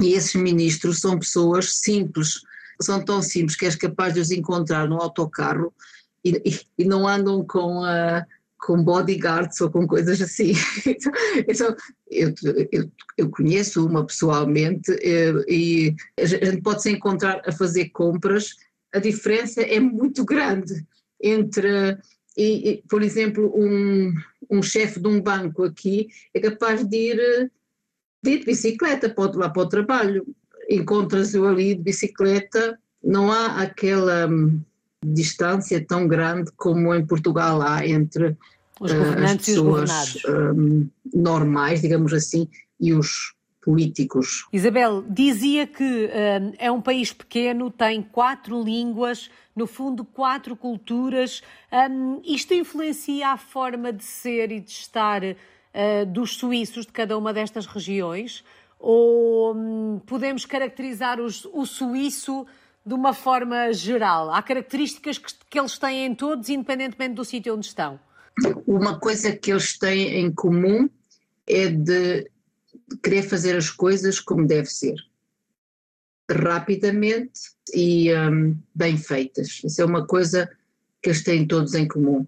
E 0.01 0.13
esses 0.13 0.35
ministros 0.35 0.99
são 0.99 1.17
pessoas 1.17 1.75
simples, 1.77 2.41
são 2.81 3.03
tão 3.03 3.21
simples 3.21 3.55
que 3.55 3.65
és 3.65 3.75
capaz 3.75 4.13
de 4.13 4.19
os 4.19 4.31
encontrar 4.31 4.87
no 4.87 5.01
autocarro 5.01 5.73
e, 6.23 6.61
e 6.77 6.85
não 6.85 7.07
andam 7.07 7.43
com 7.45 7.83
a 7.83 8.25
com 8.59 8.83
bodyguards 8.83 9.59
ou 9.61 9.69
com 9.69 9.87
coisas 9.87 10.21
assim. 10.21 10.53
Então, 11.47 11.75
eu, 12.09 12.33
eu, 12.71 12.91
eu, 13.17 13.29
conheço 13.29 13.85
uma 13.85 14.05
pessoalmente 14.05 14.91
eh, 15.01 15.33
e 15.47 15.95
a 16.19 16.25
gente 16.25 16.61
pode 16.61 16.81
se 16.81 16.91
encontrar 16.91 17.41
a 17.45 17.51
fazer 17.51 17.89
compras, 17.89 18.55
a 18.93 18.99
diferença 18.99 19.61
é 19.61 19.79
muito 19.79 20.25
grande 20.25 20.85
entre, 21.21 21.97
e, 22.35 22.69
e, 22.69 22.83
por 22.89 23.01
exemplo, 23.01 23.51
um, 23.55 24.13
um 24.49 24.61
chefe 24.61 24.99
de 24.99 25.07
um 25.07 25.21
banco 25.21 25.63
aqui 25.63 26.07
é 26.33 26.39
capaz 26.39 26.83
de 26.87 26.97
ir 26.97 27.51
de, 28.23 28.31
ir 28.31 28.39
de 28.39 28.45
bicicleta 28.45 29.09
para, 29.09 29.37
lá 29.37 29.49
para 29.49 29.63
o 29.63 29.69
trabalho. 29.69 30.25
Encontras-o 30.69 31.45
ali 31.45 31.75
de 31.75 31.81
bicicleta, 31.81 32.77
não 33.03 33.31
há 33.31 33.61
aquela 33.61 34.27
hum, 34.27 34.61
distância 35.05 35.83
tão 35.85 36.07
grande 36.07 36.51
como 36.55 36.93
em 36.93 37.05
Portugal 37.05 37.61
há 37.61 37.85
entre 37.85 38.29
uh, 38.79 39.23
as 39.23 39.37
pessoas 39.37 40.17
um, 40.27 40.87
normais, 41.13 41.81
digamos 41.81 42.13
assim, 42.13 42.47
e 42.79 42.93
os 42.93 43.35
políticos. 43.61 44.47
Isabel, 44.51 45.03
dizia 45.09 45.67
que 45.67 45.83
uh, 45.83 46.55
é 46.57 46.71
um 46.71 46.81
país 46.81 47.11
pequeno, 47.11 47.69
tem 47.69 48.01
quatro 48.01 48.63
línguas, 48.63 49.29
no 49.55 49.67
fundo, 49.67 50.05
quatro 50.05 50.55
culturas. 50.55 51.41
Um, 51.71 52.21
isto 52.23 52.53
influencia 52.53 53.29
a 53.29 53.37
forma 53.37 53.91
de 53.91 54.03
ser 54.03 54.51
e 54.51 54.59
de 54.59 54.71
estar 54.71 55.21
uh, 55.23 56.05
dos 56.07 56.37
suíços 56.37 56.85
de 56.85 56.91
cada 56.91 57.17
uma 57.17 57.33
destas 57.33 57.65
regiões? 57.65 58.43
Ou 58.79 59.55
um, 59.55 59.99
podemos 60.05 60.45
caracterizar 60.45 61.19
os, 61.19 61.43
o 61.45 61.65
suíço 61.65 62.45
de 62.87 62.93
uma 62.93 63.13
forma 63.13 63.73
geral? 63.73 64.31
Há 64.31 64.41
características 64.41 65.17
que, 65.17 65.33
que 65.49 65.59
eles 65.59 65.77
têm 65.77 66.05
em 66.05 66.15
todos, 66.15 66.47
independentemente 66.47 67.15
do 67.15 67.25
sítio 67.25 67.53
onde 67.53 67.65
estão? 67.65 67.99
Uma 68.65 68.97
coisa 68.99 69.35
que 69.35 69.51
eles 69.51 69.77
têm 69.77 70.21
em 70.21 70.31
comum 70.31 70.89
é 71.45 71.67
de 71.67 72.29
querer 73.03 73.23
fazer 73.23 73.57
as 73.57 73.69
coisas 73.69 74.19
como 74.19 74.47
deve 74.47 74.67
ser, 74.67 74.95
rapidamente 76.29 77.39
e 77.73 78.13
um, 78.15 78.57
bem 78.73 78.97
feitas. 78.97 79.61
Isso 79.63 79.81
é 79.81 79.85
uma 79.85 80.05
coisa 80.05 80.49
que 81.01 81.09
eles 81.09 81.23
têm 81.23 81.45
todos 81.45 81.73
em 81.73 81.87
comum. 81.87 82.25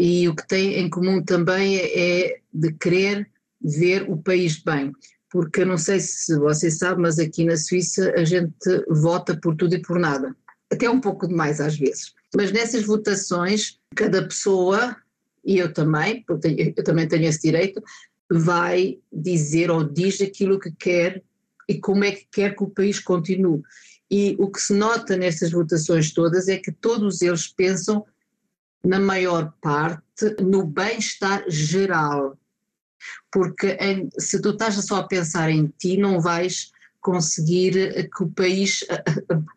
E 0.00 0.28
o 0.28 0.34
que 0.34 0.46
têm 0.48 0.78
em 0.78 0.90
comum 0.90 1.22
também 1.22 1.76
é 1.76 2.40
de 2.52 2.72
querer 2.72 3.30
ver 3.60 4.10
o 4.10 4.16
país 4.16 4.58
bem. 4.58 4.92
Porque 5.30 5.62
eu 5.62 5.66
não 5.66 5.78
sei 5.78 6.00
se 6.00 6.36
você 6.36 6.70
sabe, 6.70 7.00
mas 7.00 7.18
aqui 7.18 7.44
na 7.44 7.56
Suíça 7.56 8.12
a 8.16 8.24
gente 8.24 8.84
vota 8.88 9.36
por 9.36 9.54
tudo 9.54 9.74
e 9.74 9.82
por 9.82 9.98
nada. 9.98 10.34
Até 10.70 10.90
um 10.90 11.00
pouco 11.00 11.26
demais 11.26 11.60
às 11.60 11.78
vezes. 11.78 12.12
Mas 12.34 12.52
nessas 12.52 12.84
votações, 12.84 13.78
cada 13.94 14.22
pessoa, 14.22 14.96
e 15.44 15.58
eu 15.58 15.72
também, 15.72 16.24
porque 16.26 16.74
eu 16.76 16.84
também 16.84 17.08
tenho 17.08 17.26
esse 17.26 17.42
direito, 17.42 17.82
vai 18.30 18.98
dizer 19.12 19.70
ou 19.70 19.82
diz 19.82 20.20
aquilo 20.20 20.60
que 20.60 20.70
quer 20.72 21.22
e 21.68 21.78
como 21.78 22.04
é 22.04 22.12
que 22.12 22.26
quer 22.30 22.56
que 22.56 22.62
o 22.62 22.70
país 22.70 22.98
continue. 22.98 23.62
E 24.10 24.36
o 24.38 24.50
que 24.50 24.60
se 24.60 24.72
nota 24.72 25.16
nestas 25.16 25.52
votações 25.52 26.12
todas 26.12 26.48
é 26.48 26.56
que 26.56 26.72
todos 26.72 27.22
eles 27.22 27.46
pensam, 27.46 28.04
na 28.84 28.98
maior 28.98 29.52
parte, 29.60 30.02
no 30.40 30.64
bem-estar 30.64 31.44
geral. 31.48 32.36
Porque 33.30 33.76
em, 33.80 34.08
se 34.18 34.40
tu 34.40 34.50
estás 34.50 34.74
só 34.84 34.96
a 34.96 35.06
pensar 35.06 35.50
em 35.50 35.66
ti, 35.78 35.96
não 35.96 36.20
vais 36.20 36.72
conseguir 37.00 38.10
que 38.14 38.22
o 38.22 38.28
país 38.28 38.84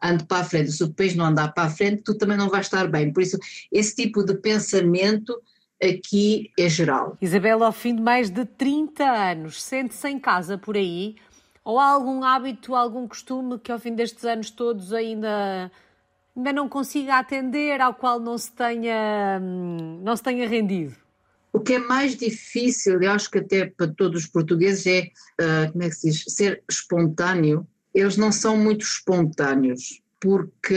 ande 0.01 0.25
para 0.25 0.41
a 0.41 0.45
frente. 0.45 0.71
Se 0.71 0.83
o 0.83 0.93
país 0.93 1.15
não 1.15 1.25
andar 1.25 1.53
para 1.53 1.63
a 1.63 1.69
frente, 1.69 2.03
tu 2.03 2.17
também 2.17 2.37
não 2.37 2.49
vais 2.49 2.65
estar 2.65 2.87
bem. 2.87 3.11
Por 3.11 3.21
isso, 3.21 3.37
esse 3.71 3.95
tipo 3.95 4.23
de 4.23 4.35
pensamento 4.35 5.41
aqui 5.81 6.51
é 6.57 6.69
geral. 6.69 7.17
Isabela, 7.21 7.65
ao 7.65 7.71
fim 7.71 7.95
de 7.95 8.01
mais 8.01 8.29
de 8.29 8.45
30 8.45 9.03
anos, 9.03 9.61
sente-se 9.61 10.07
em 10.07 10.19
casa 10.19 10.57
por 10.57 10.77
aí? 10.77 11.15
Ou 11.63 11.79
há 11.79 11.85
algum 11.85 12.23
hábito, 12.23 12.75
algum 12.75 13.07
costume 13.07 13.59
que 13.59 13.71
ao 13.71 13.79
fim 13.79 13.93
destes 13.93 14.25
anos 14.25 14.49
todos 14.49 14.93
ainda, 14.93 15.71
ainda 16.35 16.53
não 16.53 16.67
consiga 16.67 17.17
atender, 17.17 17.79
ao 17.79 17.93
qual 17.93 18.19
não 18.19 18.37
se 18.37 18.51
tenha, 18.51 19.39
hum, 19.41 20.01
não 20.01 20.15
se 20.15 20.23
tenha 20.23 20.47
rendido? 20.47 21.02
O 21.53 21.59
que 21.59 21.73
é 21.73 21.79
mais 21.79 22.17
difícil, 22.17 23.01
eu 23.01 23.11
acho 23.11 23.29
que 23.29 23.37
até 23.37 23.67
para 23.67 23.87
todos 23.87 24.23
os 24.23 24.27
portugueses, 24.27 24.87
é, 24.87 25.01
uh, 25.39 25.71
como 25.71 25.83
é 25.83 25.89
que 25.89 25.95
se 25.95 26.09
diz, 26.09 26.25
ser 26.27 26.63
espontâneo. 26.69 27.67
Eles 27.93 28.17
não 28.17 28.31
são 28.31 28.57
muito 28.57 28.83
espontâneos 28.83 30.01
porque 30.23 30.73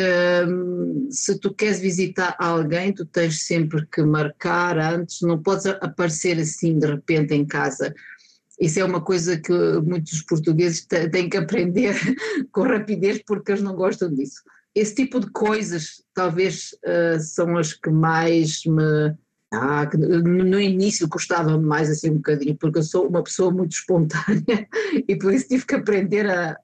hum, 0.49 1.06
se 1.09 1.38
tu 1.38 1.54
queres 1.54 1.78
visitar 1.78 2.35
alguém, 2.37 2.92
tu 2.92 3.06
tens 3.06 3.42
sempre 3.42 3.87
que 3.87 4.02
marcar 4.02 4.76
antes, 4.76 5.21
não 5.23 5.40
podes 5.40 5.66
aparecer 5.66 6.37
assim 6.40 6.76
de 6.76 6.87
repente 6.88 7.33
em 7.33 7.47
casa. 7.47 7.95
Isso 8.61 8.80
é 8.80 8.85
uma 8.85 9.00
coisa 9.00 9.38
que 9.38 9.52
muitos 9.85 10.21
portugueses 10.23 10.85
têm 11.12 11.28
que 11.28 11.37
aprender 11.37 11.95
com 12.50 12.62
rapidez 12.62 13.23
porque 13.25 13.52
eles 13.52 13.62
não 13.62 13.76
gostam 13.76 14.12
disso. 14.12 14.42
Esse 14.75 14.97
tipo 14.97 15.21
de 15.21 15.30
coisas 15.30 16.02
talvez 16.12 16.73
uh, 16.85 17.21
são 17.21 17.56
as 17.56 17.73
que 17.73 17.88
mais 17.88 18.64
me. 18.66 19.14
Ah, 19.58 19.88
no 19.96 20.60
início 20.60 21.08
custava 21.08 21.58
mais 21.58 21.88
assim 21.88 22.10
um 22.10 22.16
bocadinho, 22.16 22.56
porque 22.56 22.78
eu 22.78 22.82
sou 22.82 23.08
uma 23.08 23.22
pessoa 23.22 23.50
muito 23.50 23.72
espontânea 23.72 24.68
e 25.08 25.16
por 25.16 25.32
isso 25.32 25.48
tive 25.48 25.64
que 25.64 25.75
aprender 25.75 26.28
a 26.28 26.56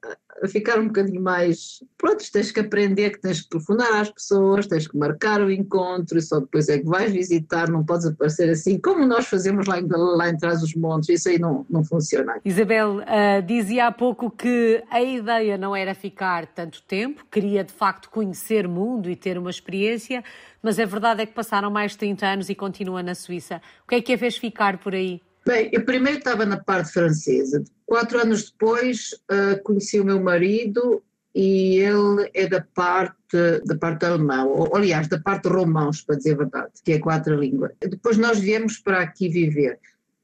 ficar 0.48 0.78
um 0.78 0.86
bocadinho 0.86 1.22
mais. 1.22 1.82
Pronto, 1.96 2.24
tens 2.32 2.50
que 2.50 2.60
aprender 2.60 3.10
que 3.10 3.20
tens 3.20 3.42
que 3.42 3.48
telefonar 3.48 4.00
às 4.00 4.10
pessoas, 4.10 4.66
tens 4.66 4.88
que 4.88 4.96
marcar 4.96 5.40
o 5.40 5.50
encontro 5.50 6.18
e 6.18 6.22
só 6.22 6.40
depois 6.40 6.68
é 6.68 6.78
que 6.78 6.84
vais 6.84 7.12
visitar, 7.12 7.68
não 7.68 7.84
podes 7.84 8.06
aparecer 8.06 8.50
assim, 8.50 8.78
como 8.78 9.06
nós 9.06 9.26
fazemos 9.26 9.66
lá 9.66 9.78
em, 9.78 9.86
lá 9.88 10.28
em 10.28 10.36
trás 10.36 10.60
dos 10.60 10.74
montes, 10.74 11.08
isso 11.08 11.28
aí 11.28 11.38
não, 11.38 11.64
não 11.70 11.84
funciona. 11.84 12.40
Isabel, 12.44 12.98
uh, 12.98 13.42
dizia 13.46 13.86
há 13.86 13.92
pouco 13.92 14.30
que 14.30 14.82
a 14.90 15.00
ideia 15.00 15.56
não 15.56 15.74
era 15.74 15.94
ficar 15.94 16.46
tanto 16.46 16.82
tempo, 16.82 17.24
queria 17.30 17.62
de 17.62 17.72
facto 17.72 18.10
conhecer 18.10 18.66
mundo 18.66 19.10
e 19.10 19.16
ter 19.16 19.38
uma 19.38 19.50
experiência, 19.50 20.24
mas 20.62 20.78
a 20.78 20.84
verdade 20.84 21.22
é 21.22 21.26
que 21.26 21.32
passaram 21.32 21.70
mais 21.70 21.92
de 21.92 21.98
30 21.98 22.26
anos 22.26 22.48
e 22.48 22.54
continua 22.54 23.02
na 23.02 23.14
Suíça. 23.14 23.60
O 23.84 23.88
que 23.88 23.96
é 23.96 24.00
que 24.00 24.12
a 24.12 24.18
fez 24.18 24.36
ficar 24.36 24.78
por 24.78 24.94
aí? 24.94 25.20
Bem, 25.44 25.70
eu 25.72 25.84
primeiro 25.84 26.18
estava 26.18 26.46
na 26.46 26.56
parte 26.56 26.92
francesa. 26.92 27.64
Quatro 27.84 28.20
anos 28.20 28.50
depois 28.50 29.10
uh, 29.30 29.60
conheci 29.62 29.98
o 29.98 30.04
meu 30.04 30.20
marido 30.22 31.02
e 31.34 31.78
ele 31.78 32.30
é 32.34 32.46
da 32.46 32.60
parte 32.60 33.16
da 33.64 33.76
parte 33.76 34.04
alemã, 34.04 34.44
ou 34.44 34.76
aliás, 34.76 35.08
da 35.08 35.18
parte 35.18 35.48
romãos, 35.48 36.02
para 36.02 36.16
dizer 36.16 36.34
a 36.34 36.36
verdade, 36.36 36.72
que 36.84 36.92
é 36.92 36.98
quatro 36.98 37.34
língua. 37.34 37.72
Depois 37.80 38.18
nós 38.18 38.38
viemos 38.38 38.78
para 38.78 39.00
aqui 39.00 39.28
viver. 39.28 39.78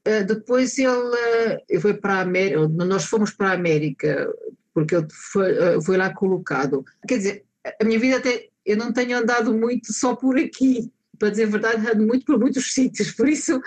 Uh, 0.07 0.23
depois 0.25 0.77
ele, 0.77 0.89
uh, 0.89 1.81
foi 1.81 1.95
para 1.95 2.15
a 2.15 2.21
América, 2.21 2.67
nós 2.67 3.05
fomos 3.05 3.31
para 3.31 3.49
a 3.49 3.53
América, 3.53 4.31
porque 4.73 4.95
ele 4.95 5.07
foi, 5.11 5.77
uh, 5.77 5.81
foi 5.81 5.97
lá 5.97 6.13
colocado. 6.13 6.85
Quer 7.07 7.17
dizer, 7.17 7.43
a 7.81 7.83
minha 7.83 7.99
vida 7.99 8.17
até, 8.17 8.47
eu 8.65 8.77
não 8.77 8.93
tenho 8.93 9.17
andado 9.17 9.53
muito 9.53 9.91
só 9.91 10.15
por 10.15 10.37
aqui, 10.37 10.91
para 11.17 11.31
dizer 11.31 11.45
a 11.45 11.49
verdade, 11.49 11.91
ando 11.91 12.05
muito 12.05 12.25
por 12.25 12.39
muitos 12.39 12.71
sítios, 12.73 13.11
por 13.11 13.27
isso 13.27 13.59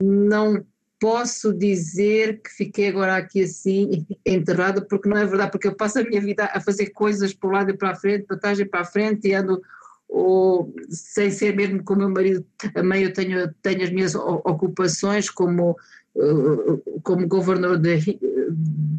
não 0.00 0.64
posso 1.04 1.52
dizer 1.52 2.40
que 2.40 2.48
fiquei 2.48 2.88
agora 2.88 3.18
aqui 3.18 3.42
assim 3.42 4.06
enterrada, 4.24 4.80
porque 4.80 5.06
não 5.06 5.18
é 5.18 5.26
verdade, 5.26 5.50
porque 5.50 5.68
eu 5.68 5.76
passo 5.76 5.98
a 5.98 6.02
minha 6.02 6.18
vida 6.18 6.48
a 6.50 6.58
fazer 6.62 6.86
coisas 6.92 7.34
para 7.34 7.46
o 7.46 7.52
lado 7.52 7.70
e 7.70 7.76
para 7.76 7.90
a 7.90 7.94
frente, 7.94 8.24
para 8.24 8.38
trás 8.38 8.58
e 8.58 8.64
para 8.64 8.80
a 8.80 8.86
frente, 8.86 9.28
e 9.28 9.34
ando 9.34 9.60
ou 10.08 10.74
sem 10.88 11.30
ser 11.30 11.54
mesmo 11.54 11.84
com 11.84 11.92
o 11.92 11.98
meu 11.98 12.08
marido, 12.08 12.42
também 12.72 13.02
eu 13.02 13.12
tenho, 13.12 13.52
tenho 13.60 13.82
as 13.82 13.90
minhas 13.90 14.14
ocupações 14.14 15.28
como, 15.28 15.76
eh, 16.16 17.00
como 17.02 17.28
governador 17.28 17.78
de, 17.78 17.98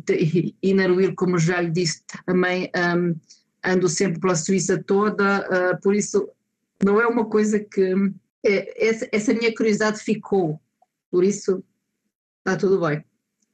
de 0.06 1.14
como 1.16 1.40
já 1.40 1.60
lhe 1.60 1.72
disse, 1.72 2.04
também 2.24 2.70
um, 2.96 3.16
ando 3.66 3.90
sempre 3.90 4.20
pela 4.20 4.36
Suíça 4.36 4.78
toda, 4.78 5.40
uh, 5.40 5.82
por 5.82 5.96
isso 5.96 6.30
não 6.84 7.02
é 7.02 7.08
uma 7.08 7.26
coisa 7.26 7.60
que, 7.60 7.96
é, 8.46 8.88
essa, 8.90 9.10
essa 9.12 9.34
minha 9.34 9.56
curiosidade 9.56 9.98
ficou, 9.98 10.60
por 11.10 11.24
isso 11.24 11.64
está 12.46 12.56
tudo 12.56 12.80
bem. 12.80 13.04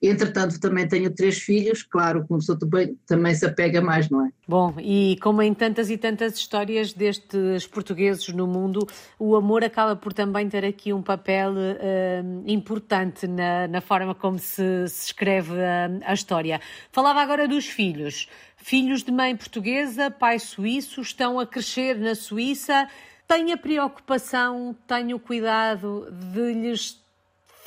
Entretanto, 0.03 0.60
também 0.60 0.88
tenho 0.88 1.13
três 1.13 1.38
filhos, 1.38 1.83
claro, 1.83 2.25
como 2.27 2.39
pessoa 2.39 2.57
também, 2.57 2.98
também 3.05 3.36
se 3.36 3.45
apega 3.45 3.79
mais, 3.81 4.10
não 4.10 4.25
é? 4.25 4.31
Bom, 4.48 4.74
e 4.79 5.15
como 5.21 5.43
em 5.43 5.53
tantas 5.53 5.91
e 5.91 5.98
tantas 5.98 6.38
histórias 6.38 6.91
destes 6.91 7.67
portugueses 7.67 8.27
no 8.29 8.48
mundo, 8.48 8.88
o 9.19 9.36
amor 9.36 9.63
acaba 9.63 9.95
por 9.95 10.12
também 10.12 10.50
ter 10.50 10.65
aqui 10.65 10.91
um 10.91 11.03
papel 11.03 11.51
uh, 11.51 12.43
importante 12.48 13.27
na, 13.27 13.67
na, 13.67 13.79
forma 13.79 14.15
como 14.15 14.39
se, 14.39 14.88
se 14.88 15.05
escreve 15.05 15.53
a, 15.62 15.91
a 16.03 16.13
história. 16.15 16.60
Falava 16.91 17.21
agora 17.21 17.48
dos 17.48 17.67
filhos. 17.67 18.27
Filhos 18.57 19.03
de 19.03 19.12
mãe 19.12 19.36
portuguesa, 19.36 20.10
pai 20.10 20.39
suíço, 20.39 21.01
estão 21.01 21.39
a 21.39 21.45
crescer 21.45 22.00
na 22.00 22.15
Suíça. 22.15 22.88
Tenho 23.27 23.53
a 23.53 23.57
preocupação, 23.57 24.75
tenho 24.88 25.17
o 25.17 25.19
cuidado 25.19 26.12
de 26.12 26.53
lhes 26.53 27.00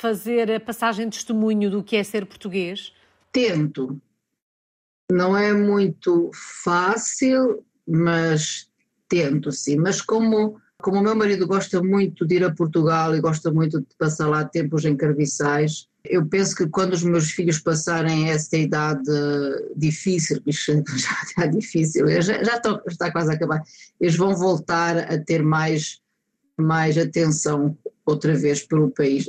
fazer 0.05 0.51
a 0.51 0.59
passagem 0.59 1.09
de 1.09 1.17
testemunho 1.17 1.71
do 1.71 1.83
que 1.83 1.95
é 1.95 2.03
ser 2.03 2.27
português? 2.27 2.93
Tento. 3.31 3.99
Não 5.11 5.35
é 5.35 5.51
muito 5.51 6.29
fácil, 6.63 7.65
mas 7.87 8.69
tento 9.09 9.51
sim. 9.51 9.77
Mas 9.77 10.01
como, 10.01 10.61
como 10.79 10.99
o 10.99 11.01
meu 11.01 11.15
marido 11.15 11.47
gosta 11.47 11.81
muito 11.81 12.23
de 12.23 12.35
ir 12.35 12.43
a 12.43 12.53
Portugal 12.53 13.15
e 13.15 13.19
gosta 13.19 13.51
muito 13.51 13.79
de 13.79 13.95
passar 13.97 14.27
lá 14.27 14.45
tempos 14.45 14.85
em 14.85 14.95
Carviçais, 14.95 15.87
eu 16.03 16.23
penso 16.23 16.55
que 16.55 16.67
quando 16.67 16.93
os 16.93 17.01
meus 17.01 17.31
filhos 17.31 17.57
passarem 17.57 18.29
essa 18.29 18.55
idade 18.55 19.09
difícil, 19.75 20.39
já 20.45 21.21
está 21.23 21.47
difícil, 21.47 22.07
já, 22.21 22.43
já 22.43 22.57
está, 22.57 22.79
está 22.87 23.11
quase 23.11 23.31
a 23.31 23.33
acabar, 23.33 23.63
eles 23.99 24.15
vão 24.15 24.35
voltar 24.35 25.11
a 25.11 25.17
ter 25.17 25.41
mais, 25.41 25.99
mais 26.59 26.95
atenção 26.95 27.75
outra 28.05 28.35
vez 28.35 28.63
pelo 28.63 28.91
país. 28.91 29.27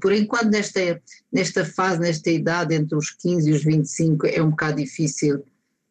Por 0.00 0.12
enquanto, 0.12 0.50
nesta, 0.50 1.00
nesta 1.32 1.64
fase, 1.64 2.00
nesta 2.00 2.30
idade, 2.30 2.74
entre 2.74 2.96
os 2.96 3.10
15 3.10 3.50
e 3.50 3.52
os 3.52 3.64
25, 3.64 4.26
é 4.26 4.42
um 4.42 4.50
bocado 4.50 4.76
difícil, 4.76 5.44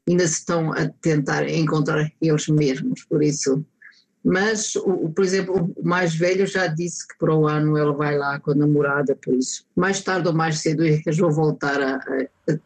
ainda 0.07 0.27
se 0.27 0.35
estão 0.39 0.71
a 0.73 0.87
tentar 1.01 1.47
encontrar 1.49 2.09
eles 2.21 2.47
mesmos, 2.47 3.03
por 3.03 3.21
isso. 3.21 3.63
Mas, 4.23 4.75
o, 4.75 5.09
por 5.09 5.23
exemplo, 5.23 5.73
o 5.75 5.87
mais 5.87 6.13
velho 6.13 6.45
já 6.45 6.67
disse 6.67 7.07
que 7.07 7.17
para 7.17 7.33
o 7.33 7.47
ano 7.47 7.77
ele 7.77 7.93
vai 7.93 8.17
lá 8.17 8.39
com 8.39 8.51
a 8.51 8.55
namorada, 8.55 9.15
por 9.15 9.33
isso. 9.33 9.65
Mais 9.75 10.01
tarde 10.01 10.27
ou 10.27 10.33
mais 10.33 10.59
cedo 10.59 10.83
eles 10.83 11.17
vão 11.17 11.31
voltar 11.31 11.81
a, 11.81 11.95
a, 11.95 12.59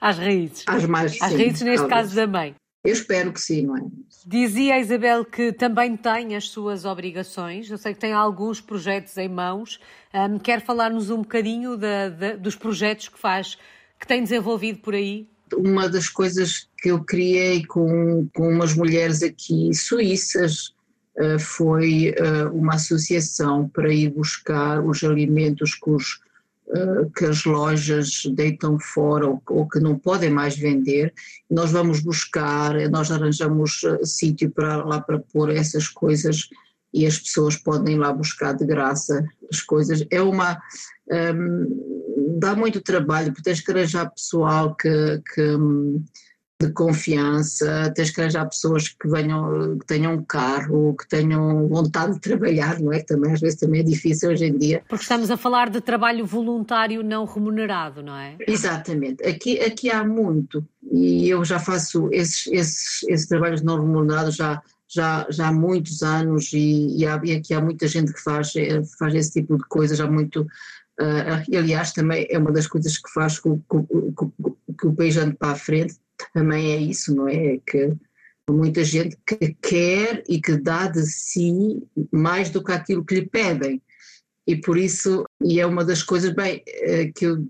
Às 0.00 0.18
raízes. 0.18 0.64
Às 0.66 0.84
mais, 0.86 1.12
Às 1.20 1.32
raízes, 1.32 1.62
neste 1.62 1.86
talvez. 1.86 1.88
caso 1.88 2.14
da 2.14 2.26
mãe. 2.26 2.54
Eu 2.82 2.92
espero 2.94 3.32
que 3.32 3.40
sim, 3.40 3.66
não 3.66 3.76
é? 3.76 3.82
Dizia 4.26 4.74
a 4.74 4.80
Isabel 4.80 5.24
que 5.24 5.52
também 5.52 5.96
tem 5.96 6.34
as 6.34 6.48
suas 6.48 6.84
obrigações. 6.86 7.70
Eu 7.70 7.76
sei 7.76 7.92
que 7.92 8.00
tem 8.00 8.12
alguns 8.12 8.60
projetos 8.60 9.16
em 9.18 9.28
mãos. 9.28 9.78
Um, 10.14 10.38
quer 10.38 10.62
falar-nos 10.64 11.10
um 11.10 11.18
bocadinho 11.18 11.76
da- 11.76 12.08
da- 12.08 12.36
dos 12.36 12.56
projetos 12.56 13.08
que 13.08 13.18
faz, 13.18 13.58
que 13.98 14.06
tem 14.06 14.22
desenvolvido 14.22 14.78
por 14.78 14.94
aí? 14.94 15.28
Uma 15.54 15.88
das 15.90 16.08
coisas 16.08 16.68
que 16.78 16.90
eu 16.90 17.04
criei 17.04 17.66
com, 17.66 18.26
com 18.34 18.48
umas 18.48 18.74
mulheres 18.74 19.22
aqui 19.22 19.74
suíças 19.74 20.72
eh, 21.18 21.38
foi 21.38 22.14
eh, 22.16 22.44
uma 22.52 22.74
associação 22.76 23.68
para 23.68 23.92
ir 23.92 24.08
buscar 24.10 24.80
os 24.82 25.02
alimentos 25.04 25.74
que, 25.74 25.90
os, 25.90 26.20
que 27.16 27.24
as 27.24 27.44
lojas 27.44 28.22
deitam 28.34 28.78
fora 28.78 29.26
ou, 29.26 29.42
ou 29.48 29.68
que 29.68 29.80
não 29.80 29.98
podem 29.98 30.30
mais 30.30 30.56
vender. 30.56 31.12
Nós 31.50 31.70
vamos 31.70 32.00
buscar, 32.00 32.74
nós 32.90 33.10
arranjamos 33.10 33.82
eh, 33.84 34.04
sítio 34.04 34.50
para 34.50 34.84
lá 34.84 35.00
para 35.00 35.18
pôr 35.18 35.50
essas 35.50 35.88
coisas 35.88 36.48
e 36.92 37.06
as 37.06 37.18
pessoas 37.18 37.56
podem 37.56 37.94
ir 37.94 37.98
lá 37.98 38.12
buscar 38.12 38.52
de 38.52 38.64
graça 38.64 39.24
as 39.50 39.60
coisas. 39.60 40.04
É 40.10 40.22
uma 40.22 40.60
hum, 41.10 42.36
dá 42.38 42.54
muito 42.54 42.80
trabalho, 42.80 43.28
porque 43.28 43.42
tens 43.42 43.60
que 43.60 43.70
arranjar 43.70 44.10
pessoal 44.10 44.74
que, 44.74 45.22
que, 45.34 45.42
hum, 45.56 46.04
de 46.60 46.70
confiança, 46.72 47.90
tens 47.96 48.10
que 48.10 48.20
arranjar 48.20 48.44
pessoas 48.46 48.88
que 48.88 49.08
venham, 49.08 49.78
que 49.78 49.86
tenham 49.86 50.12
um 50.14 50.22
carro, 50.22 50.94
que 50.94 51.08
tenham 51.08 51.66
vontade 51.68 52.14
de 52.14 52.20
trabalhar, 52.20 52.78
não 52.78 52.92
é? 52.92 53.00
Que 53.00 53.06
também 53.06 53.32
às 53.32 53.40
vezes 53.40 53.58
também 53.58 53.80
é 53.80 53.82
difícil 53.82 54.30
hoje 54.30 54.44
em 54.44 54.58
dia. 54.58 54.82
Porque 54.86 55.02
estamos 55.02 55.30
a 55.30 55.38
falar 55.38 55.70
de 55.70 55.80
trabalho 55.80 56.26
voluntário 56.26 57.02
não 57.02 57.24
remunerado, 57.24 58.02
não 58.02 58.14
é? 58.14 58.36
Exatamente, 58.46 59.26
aqui, 59.26 59.58
aqui 59.60 59.90
há 59.90 60.04
muito 60.04 60.62
e 60.92 61.28
eu 61.30 61.42
já 61.44 61.58
faço 61.58 62.08
esses, 62.12 62.46
esses, 62.48 63.02
esses 63.08 63.26
trabalhos 63.26 63.62
não 63.62 63.80
remunerados 63.80 64.36
já, 64.36 64.60
já, 64.86 65.26
já 65.30 65.48
há 65.48 65.52
muitos 65.52 66.02
anos 66.02 66.52
e, 66.52 66.98
e, 66.98 67.06
há, 67.06 67.18
e 67.24 67.36
aqui 67.36 67.54
há 67.54 67.60
muita 67.60 67.88
gente 67.88 68.12
que 68.12 68.20
faz, 68.20 68.54
eh, 68.56 68.82
faz 68.98 69.14
esse 69.14 69.32
tipo 69.32 69.56
de 69.56 69.64
coisas 69.64 69.98
há 69.98 70.06
muito, 70.10 70.46
e 71.48 71.56
aliás 71.56 71.92
também 71.92 72.26
é 72.28 72.38
uma 72.38 72.52
das 72.52 72.66
coisas 72.66 72.98
que 72.98 73.10
faz 73.10 73.38
com- 73.38 73.62
que 74.78 74.86
o 74.86 74.94
país 74.94 75.16
ande 75.16 75.34
para 75.36 75.52
a 75.52 75.56
frente, 75.56 75.94
também 76.32 76.72
é 76.72 76.76
isso, 76.76 77.14
não 77.14 77.28
é? 77.28 77.54
É 77.54 77.58
que 77.58 77.96
muita 78.50 78.84
gente 78.84 79.16
que 79.26 79.56
quer 79.62 80.24
e 80.28 80.40
que 80.40 80.56
dá 80.56 80.88
de 80.88 81.02
si 81.06 81.82
mais 82.10 82.50
do 82.50 82.62
que 82.62 82.72
aquilo 82.72 83.04
que 83.04 83.14
lhe 83.14 83.26
pedem. 83.26 83.80
E 84.46 84.56
por 84.56 84.76
isso, 84.76 85.24
e 85.42 85.60
é 85.60 85.66
uma 85.66 85.84
das 85.84 86.02
coisas, 86.02 86.34
bem, 86.34 86.62
eh, 86.66 87.12
que 87.14 87.26
eu 87.26 87.46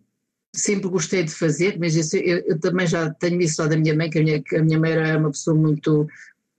sempre 0.55 0.89
gostei 0.89 1.23
de 1.23 1.33
fazer, 1.33 1.79
mas 1.79 1.95
isso, 1.95 2.17
eu, 2.17 2.39
eu 2.41 2.61
também 2.61 2.87
já 2.87 3.11
tenho 3.15 3.41
isso 3.41 3.63
lá 3.63 3.69
da 3.69 3.77
minha 3.77 3.95
mãe, 3.95 4.11
que 4.11 4.19
a 4.19 4.23
minha, 4.23 4.43
que 4.43 4.57
a 4.57 4.63
minha 4.63 4.79
mãe 4.79 4.93
era 4.93 5.19
uma 5.19 5.31
pessoa 5.31 5.57
muito, 5.57 6.07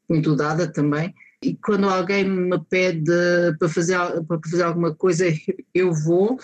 muito 0.10 0.36
dada 0.36 0.72
também, 0.72 1.14
e 1.44 1.56
quando 1.56 1.90
alguém 1.90 2.24
me 2.24 2.60
pede 2.70 3.12
para 3.60 3.70
fazer, 3.70 3.98
para 4.28 4.40
fazer 4.50 4.64
alguma 4.64 4.96
coisa, 4.96 5.26
eu 5.74 5.94
vou, 5.94 6.40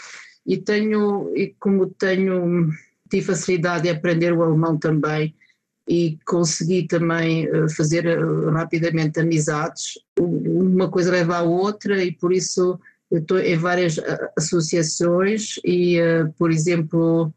e 0.46 0.58
tenho, 0.58 1.36
e 1.36 1.56
como 1.60 1.88
tenho, 1.88 2.70
tive 3.10 3.26
facilidade 3.26 3.88
em 3.88 3.92
aprender 3.92 4.34
o 4.34 4.44
alemão 4.44 4.78
também, 4.78 5.34
e 5.88 6.18
consegui 6.26 6.86
também 6.88 7.46
eh, 7.48 7.70
fazer 7.70 8.06
eh, 8.06 8.18
rapidamente 8.52 9.20
amizades, 9.20 9.94
uma 10.20 10.90
coisa 10.90 11.12
leva 11.12 11.38
à 11.38 11.42
outra, 11.44 12.04
e 12.04 12.12
por 12.12 12.34
isso 12.34 12.80
eu 13.10 13.20
estou 13.20 13.40
em 13.40 13.58
várias 13.58 13.98
ah, 14.00 14.32
associações 14.38 15.56
e, 15.64 15.98
por 16.38 16.52
exemplo, 16.52 17.34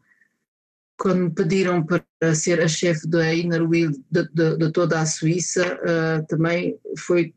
quando 0.99 1.19
me 1.19 1.29
pediram 1.29 1.83
para 1.85 2.35
ser 2.35 2.61
a 2.61 2.67
chefe 2.67 3.07
da 3.07 3.33
Inner 3.33 3.67
Wheel 3.67 3.91
de, 4.11 4.27
de- 4.33 4.57
de 4.57 4.71
toda 4.71 4.99
a 4.99 5.05
Suíça, 5.05 5.79
também 6.27 6.77
foi 6.97 7.33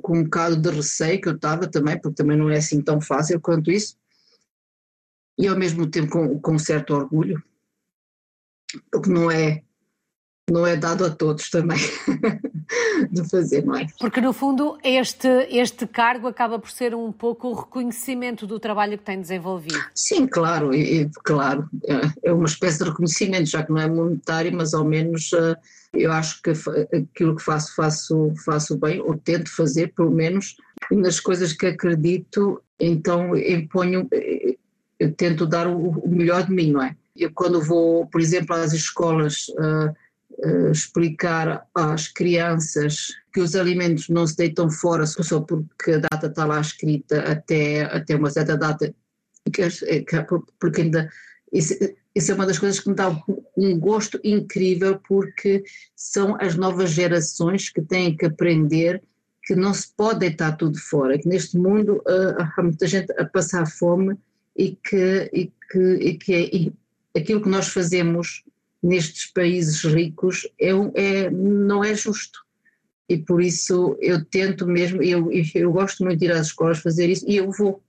com 0.00 0.18
um 0.18 0.24
bocado 0.24 0.56
de 0.56 0.70
receio 0.70 1.20
que 1.20 1.28
eu 1.28 1.34
estava 1.36 1.66
também, 1.68 2.00
porque 2.00 2.16
também 2.16 2.36
não 2.36 2.50
é 2.50 2.56
assim 2.56 2.80
tão 2.82 3.00
fácil 3.00 3.40
quanto 3.40 3.70
isso, 3.70 3.96
e 5.38 5.46
ao 5.46 5.56
mesmo 5.58 5.86
tempo 5.86 6.10
com, 6.10 6.40
com 6.40 6.58
certo 6.58 6.94
orgulho, 6.94 7.42
porque 8.90 9.10
não 9.10 9.30
é, 9.30 9.62
não 10.50 10.66
é 10.66 10.76
dado 10.76 11.04
a 11.04 11.10
todos 11.10 11.48
também 11.50 11.78
de 13.10 13.28
fazer, 13.28 13.64
não 13.64 13.76
é? 13.76 13.86
Porque, 13.98 14.20
no 14.20 14.32
fundo, 14.32 14.76
este, 14.82 15.28
este 15.50 15.86
cargo 15.86 16.26
acaba 16.26 16.58
por 16.58 16.70
ser 16.70 16.94
um 16.94 17.12
pouco 17.12 17.48
o 17.48 17.54
reconhecimento 17.54 18.46
do 18.46 18.58
trabalho 18.58 18.98
que 18.98 19.04
tem 19.04 19.20
desenvolvido. 19.20 19.78
Sim, 19.94 20.26
claro, 20.26 20.74
e, 20.74 21.08
claro, 21.24 21.68
é- 21.84 22.30
é 22.30 22.32
uma 22.32 22.46
espécie 22.46 22.78
de 22.78 22.90
reconhecimento, 22.90 23.46
já 23.46 23.62
que 23.62 23.70
não 23.70 23.80
é 23.80 23.88
monetário, 23.88 24.52
mas 24.54 24.74
ao 24.74 24.84
menos 24.84 25.30
eh, 25.32 25.56
eu 25.94 26.10
acho 26.12 26.42
que 26.42 26.50
aquilo 26.50 27.36
que 27.36 27.42
faço, 27.42 27.74
faço, 27.76 28.32
faço 28.44 28.76
bem, 28.76 29.00
ou 29.00 29.16
tento 29.16 29.54
fazer, 29.54 29.92
pelo 29.94 30.10
menos, 30.10 30.56
e 30.90 30.96
nas 30.96 31.20
coisas 31.20 31.52
que 31.52 31.66
acredito, 31.66 32.60
então 32.80 33.36
eu 33.36 33.66
ponho, 33.68 34.08
eh, 34.12 34.56
eu 34.98 35.12
tento 35.12 35.46
dar 35.46 35.68
o, 35.68 36.02
melhor 36.08 36.44
de 36.44 36.52
mim, 36.52 36.72
não 36.72 36.82
é? 36.82 36.96
Eu 37.16 37.30
quando 37.32 37.60
vou, 37.62 38.06
por 38.06 38.20
exemplo, 38.20 38.56
às 38.56 38.72
escolas 38.72 39.46
eh, 39.58 39.92
explicar 40.70 41.66
às 41.74 42.08
crianças 42.08 43.08
que 43.32 43.40
os 43.40 43.54
alimentos 43.54 44.08
não 44.08 44.26
se 44.26 44.36
deitam 44.36 44.70
fora 44.70 45.06
só 45.06 45.40
porque 45.40 45.92
a 45.92 45.98
data 45.98 46.26
está 46.26 46.44
lá 46.44 46.60
escrita 46.60 47.20
até, 47.22 47.82
até 47.84 48.16
uma 48.16 48.30
certa 48.30 48.56
data. 48.56 48.94
Que- 49.52 49.68
porque 50.60 50.82
ainda 50.82 51.08
isso, 51.52 51.74
isso 52.14 52.30
é 52.30 52.34
uma 52.34 52.46
das 52.46 52.58
coisas 52.58 52.78
que 52.80 52.88
me 52.88 52.94
dá 52.94 53.10
um- 53.10 53.78
gosto 53.78 54.20
incrível 54.22 55.00
porque 55.08 55.64
são 55.96 56.36
as 56.40 56.54
novas 56.56 56.90
gerações 56.90 57.68
que 57.68 57.82
têm 57.82 58.16
que 58.16 58.26
aprender 58.26 59.02
que 59.44 59.56
não 59.56 59.74
se 59.74 59.88
pode 59.96 60.20
deitar 60.20 60.56
tudo 60.56 60.78
fora, 60.78 61.18
que 61.18 61.28
neste 61.28 61.58
mundo 61.58 62.00
ah, 62.06 62.52
há 62.56 62.62
muita 62.62 62.86
gente 62.86 63.12
a 63.18 63.24
passar 63.24 63.66
fome 63.66 64.16
e 64.56 64.76
que, 64.76 65.30
e 65.32 65.50
que, 65.70 65.78
e 65.94 66.14
que 66.18 66.34
é- 66.34 66.56
e 66.56 66.72
aquilo 67.16 67.42
que 67.42 67.48
nós 67.48 67.68
fazemos 67.68 68.44
nestes 68.82 69.26
países 69.26 69.82
ricos 69.84 70.48
é, 70.60 70.70
é- 70.94 71.30
não 71.30 71.84
é 71.84 71.94
justo. 71.94 72.40
E 73.08 73.18
por 73.18 73.42
isso 73.42 73.96
eu 74.00 74.24
tento 74.24 74.66
mesmo, 74.66 75.02
eu, 75.02 75.30
eu 75.54 75.72
gosto 75.72 76.04
muito 76.04 76.18
de 76.18 76.26
ir 76.26 76.32
às 76.32 76.46
escolas 76.48 76.78
fazer 76.80 77.10
isso 77.10 77.24
e 77.28 77.36
eu 77.36 77.50
vou 77.50 77.82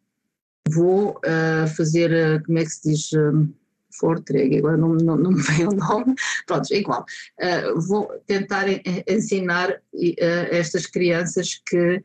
vou 0.69 1.19
ah, 1.25 1.67
fazer, 1.67 2.13
ah, 2.13 2.41
como 2.45 2.57
é 2.57 2.63
que 2.63 2.69
se 2.69 2.89
diz, 2.89 3.13
um, 3.13 3.53
Fortreg, 3.99 4.57
agora 4.57 4.75
não, 4.75 4.95
não, 4.95 5.15
não 5.17 5.31
me 5.31 5.41
vem 5.41 5.67
o 5.67 5.71
nome, 5.71 6.15
pronto, 6.47 6.73
é 6.73 6.77
igual. 6.77 7.05
Ah, 7.39 7.73
vou 7.75 8.07
tentar 8.25 8.67
en- 8.67 8.81
ensinar 9.07 9.71
ah, 9.71 10.47
estas 10.51 10.87
crianças 10.87 11.61
que, 11.67 12.01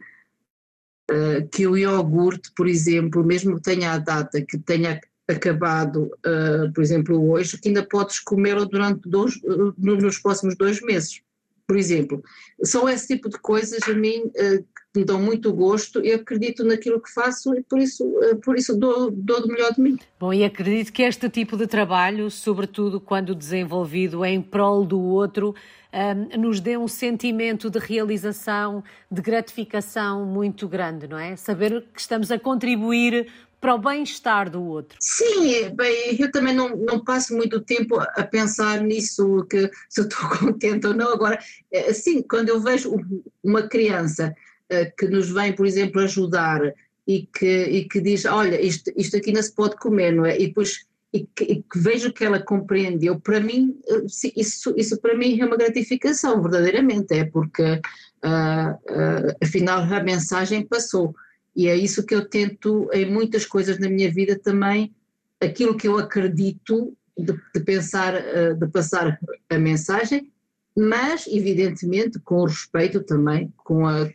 ah, 1.11 1.47
que 1.51 1.67
o 1.67 1.77
iogurte, 1.77 2.53
por 2.55 2.69
exemplo, 2.69 3.25
mesmo 3.25 3.57
que 3.57 3.63
tenha 3.63 3.93
a 3.93 3.99
data, 3.99 4.43
que 4.43 4.59
tenha 4.59 5.01
acabado, 5.29 6.11
ah, 6.25 6.71
por 6.75 6.83
exemplo, 6.83 7.31
hoje, 7.31 7.59
que 7.59 7.69
ainda 7.69 7.85
podes 7.87 8.19
comê-lo 8.21 8.67
durante 8.67 9.09
dois, 9.09 9.41
no- 9.43 9.97
nos 9.97 10.19
próximos 10.19 10.57
dois 10.57 10.81
meses, 10.83 11.21
por 11.67 11.77
exemplo. 11.77 12.23
São 12.63 12.89
esse 12.89 13.07
tipo 13.09 13.29
de 13.29 13.39
coisas 13.39 13.83
a 13.89 13.93
mim 13.95 14.31
ah, 14.39 14.59
que 14.95 15.01
me 15.01 15.05
dão 15.05 15.21
muito 15.21 15.53
gosto, 15.53 16.01
eu 16.01 16.17
acredito 16.17 16.65
naquilo 16.65 17.01
que 17.01 17.13
faço 17.13 17.55
e 17.55 17.63
por 17.63 17.79
isso, 17.79 18.11
por 18.43 18.57
isso 18.57 18.75
dou, 18.75 19.11
dou 19.11 19.43
do 19.43 19.49
melhor 19.49 19.73
de 19.75 19.81
mim. 19.83 19.99
Bom, 20.19 20.33
e 20.33 20.43
acredito 20.43 20.93
que 20.93 21.03
este 21.03 21.29
tipo 21.29 21.57
de 21.59 21.67
trabalho, 21.67 22.31
sobretudo 22.31 22.99
quando 22.99 23.35
desenvolvido 23.35 24.25
em 24.25 24.41
prol 24.41 24.87
do 24.87 24.99
outro, 24.99 25.55
hum, 25.93 26.41
nos 26.41 26.59
dê 26.59 26.79
um 26.79 26.89
sentimento 26.89 27.69
de 27.69 27.79
realização, 27.79 28.83
de 29.11 29.21
gratificação 29.21 30.25
muito 30.25 30.67
grande, 30.67 31.07
não 31.07 31.19
é? 31.19 31.37
Saber 31.37 31.85
que 31.95 32.01
estamos 32.01 32.31
a 32.33 32.39
contribuir 32.39 33.27
para 33.61 33.75
o 33.75 33.79
bem-estar 33.79 34.51
do 34.51 34.63
outro. 34.65 34.97
Sim, 35.01 35.71
bem, 35.75 36.17
eu 36.21 36.31
também 36.31 36.55
não, 36.55 36.77
não 36.77 37.03
passo 37.03 37.35
muito 37.37 37.61
tempo 37.61 37.99
a 37.99 38.23
pensar 38.23 38.81
nisso, 38.83 39.45
que 39.51 39.71
se 39.89 40.01
estou 40.03 40.29
contente 40.39 40.87
ou 40.87 40.95
não. 40.95 41.13
Agora, 41.13 41.39
eh, 41.73 41.91
assim, 41.91 42.23
quando 42.23 42.49
eu 42.51 42.61
vejo 42.61 42.95
um- 42.95 43.23
uma 43.43 43.63
criança 43.69 44.35
eh, 44.71 44.93
que 44.97 45.07
nos 45.09 45.31
vem, 45.31 45.53
por 45.55 45.67
exemplo, 45.67 46.01
ajudar 46.03 46.61
e 47.07 47.27
que, 47.27 47.47
e 47.65 47.89
que 47.89 48.01
diz, 48.01 48.25
olha, 48.27 48.61
isto, 48.61 48.93
isto 48.97 49.17
aqui 49.17 49.33
não 49.33 49.43
se 49.43 49.55
pode 49.55 49.77
comer, 49.77 50.13
não 50.13 50.27
é? 50.27 50.39
E 50.39 50.49
depois 50.49 50.87
e 51.13 51.27
que, 51.35 51.45
e 51.45 51.63
que 51.63 51.79
vejo 51.79 52.13
que 52.13 52.23
ela 52.23 52.39
compreendeu, 52.39 53.19
para 53.19 53.41
mim, 53.41 53.81
eh, 53.89 54.03
sim, 54.09 54.31
isso, 54.37 54.75
isso 54.77 55.01
para 55.01 55.17
mim 55.17 55.41
é 55.41 55.47
uma 55.47 55.57
gratificação, 55.57 56.41
verdadeiramente, 56.43 57.15
é 57.15 57.25
porque 57.25 57.81
ah, 58.23 58.77
ah, 58.89 59.37
afinal 59.43 59.81
a 59.83 60.03
mensagem 60.03 60.67
passou. 60.67 61.15
E 61.59 61.67
é 61.67 61.75
isso 61.75 62.07
que 62.07 62.15
eu 62.15 62.25
tento 62.25 62.89
em 62.93 63.05
muitas 63.11 63.45
coisas 63.45 63.81
na 63.81 63.89
minha 63.89 64.09
vida 64.09 64.39
também, 64.39 64.95
aquilo 65.41 65.77
que 65.77 65.89
eu 65.89 65.99
acredito 65.99 66.97
de, 67.19 67.33
de 67.53 67.61
pensar, 67.65 68.15
eh, 68.15 68.55
de 68.55 68.69
passar 68.69 69.19
a 69.51 69.59
mensagem, 69.59 70.31
mas 70.77 71.27
evidentemente 71.27 72.21
com 72.21 72.45
respeito 72.45 73.03
também, 73.03 73.53
com 73.57 73.85
a 73.89 74.09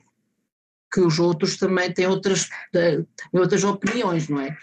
que 0.93 1.01
os 1.01 1.19
outros 1.19 1.57
também 1.57 1.91
têm 1.91 2.07
outras, 2.07 2.47
têm 2.71 3.05
outras 3.33 3.63
opiniões, 3.65 4.29
não 4.29 4.39
é? 4.39 4.55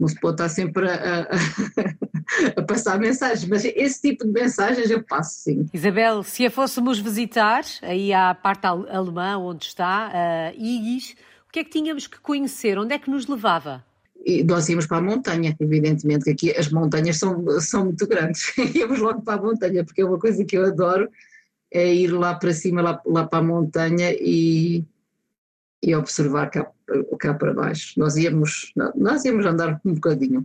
Não 0.00 0.08
se 0.08 0.18
pode 0.18 0.34
estar 0.34 0.48
sempre 0.48 0.88
a, 0.90 1.20
a- 1.20 1.28
a 2.58 2.62
passar 2.62 2.98
mensagens, 2.98 3.44
mas 3.44 3.64
esse 3.64 4.00
tipo 4.00 4.24
de 4.24 4.32
mensagens 4.32 4.90
eu 4.90 5.04
passo 5.04 5.42
sim. 5.44 5.68
Isabel, 5.72 6.24
se 6.24 6.44
a 6.44 6.50
fôssemos 6.50 6.98
visitar, 6.98 7.62
aí 7.80 8.12
à 8.12 8.34
parte 8.34 8.66
alemã, 8.66 9.38
onde 9.38 9.66
está, 9.66 10.10
uh, 10.10 10.60
Igis, 10.60 11.12
o 11.12 11.33
que 11.54 11.60
é 11.60 11.64
que 11.64 11.70
tínhamos 11.70 12.08
que 12.08 12.18
conhecer? 12.18 12.76
Onde 12.80 12.94
é 12.94 12.98
que 12.98 13.08
nos 13.08 13.28
levava? 13.28 13.84
E 14.26 14.42
nós 14.42 14.68
íamos 14.68 14.86
para 14.86 14.96
a 14.96 15.00
montanha, 15.00 15.54
evidentemente, 15.60 16.24
que 16.24 16.30
aqui 16.30 16.50
as 16.50 16.68
montanhas 16.68 17.16
são, 17.16 17.46
são 17.60 17.84
muito 17.84 18.08
grandes. 18.08 18.52
íamos 18.74 18.98
logo 18.98 19.22
para 19.22 19.38
a 19.38 19.42
montanha, 19.42 19.84
porque 19.84 20.02
é 20.02 20.04
uma 20.04 20.18
coisa 20.18 20.44
que 20.44 20.58
eu 20.58 20.64
adoro, 20.64 21.08
é 21.70 21.94
ir 21.94 22.08
lá 22.08 22.34
para 22.34 22.52
cima, 22.52 22.82
lá, 22.82 23.00
lá 23.06 23.24
para 23.24 23.38
a 23.38 23.42
montanha 23.42 24.10
e, 24.18 24.84
e 25.80 25.94
observar 25.94 26.50
cá, 26.50 26.68
cá 27.20 27.34
para 27.34 27.54
baixo. 27.54 28.00
Nós 28.00 28.16
íamos, 28.16 28.72
nós 28.96 29.24
íamos 29.24 29.46
andar 29.46 29.80
um 29.84 29.94
bocadinho. 29.94 30.44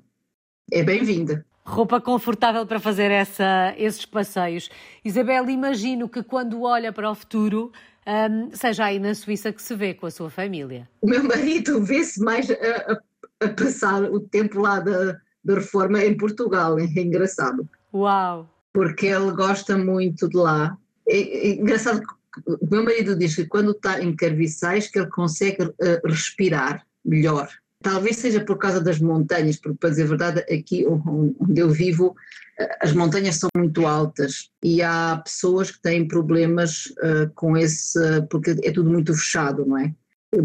É 0.72 0.84
bem-vinda. 0.84 1.44
Roupa 1.66 2.00
confortável 2.00 2.68
para 2.68 2.80
fazer 2.80 3.10
essa, 3.10 3.74
esses 3.78 4.06
passeios. 4.06 4.70
Isabel, 5.04 5.50
imagino 5.50 6.08
que 6.08 6.22
quando 6.22 6.62
olha 6.62 6.94
para 6.94 7.10
o 7.10 7.16
futuro, 7.16 7.72
um, 8.10 8.50
seja 8.54 8.86
aí 8.86 9.00
na 9.00 9.14
Suíça 9.14 9.54
que 9.54 9.62
se 9.62 9.76
vê 9.76 9.94
com 9.94 10.06
a 10.06 10.12
sua 10.12 10.30
família. 10.30 10.90
O 11.02 11.08
meu 11.08 11.24
marido 11.24 11.84
vê-se 11.84 12.20
mais 12.22 12.50
a, 12.50 12.54
a 12.54 13.00
a 13.40 13.50
passar 13.50 14.04
o 14.04 14.20
tempo 14.20 14.60
lá 14.60 14.80
da, 14.80 15.18
da 15.44 15.56
reforma 15.56 16.04
em 16.04 16.16
Portugal. 16.16 16.78
É 16.80 16.84
engraçado. 16.84 17.68
Uau! 17.94 18.50
Porque 18.74 19.08
ele 19.08 19.32
gosta 19.32 19.78
muito 19.78 20.28
de 20.28 20.38
lá. 20.38 20.78
É, 21.08 21.18
é 21.18 21.48
engraçado 21.54 22.02
que 22.02 22.08
o 22.46 22.70
meu 22.70 22.84
marido 22.84 23.16
diz 23.16 23.36
que 23.36 23.46
quando 23.46 23.72
está 23.72 24.02
em 24.02 24.16
Carviçais 24.16 24.88
que 24.88 25.00
ele 25.00 25.10
consegue 25.10 25.64
uh, 25.64 25.74
respirar 26.06 26.86
melhor. 27.04 27.50
Talvez 27.82 28.18
seja 28.18 28.44
por 28.44 28.58
causa 28.58 28.82
das 28.82 29.00
montanhas, 29.00 29.58
porque 29.58 29.78
para 29.78 29.90
dizer 29.90 30.04
a 30.04 30.08
verdade, 30.08 30.40
aqui 30.54 30.86
onde 30.86 31.62
eu 31.62 31.70
vivo, 31.70 32.14
eh, 32.60 32.78
as 32.82 32.92
montanhas 32.94 33.36
são 33.36 33.50
muito 33.56 33.86
altas 33.86 34.50
e 34.62 34.82
há 34.82 35.22
pessoas 35.24 35.72
que 35.72 35.82
têm 35.82 36.08
problemas 36.08 36.88
uh, 36.98 37.30
com 37.36 37.56
esse, 37.56 37.98
porque 38.30 38.52
é 38.64 38.72
tudo 38.72 38.90
muito 38.90 39.14
fechado, 39.14 39.66
não 39.66 39.78
é? 39.78 39.94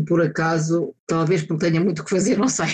por 0.06 0.22
acaso, 0.22 0.94
talvez 1.06 1.42
porque 1.42 1.66
tenha 1.66 1.80
muito 1.80 2.04
que 2.04 2.10
fazer, 2.10 2.36
não 2.38 2.48
sei. 2.48 2.66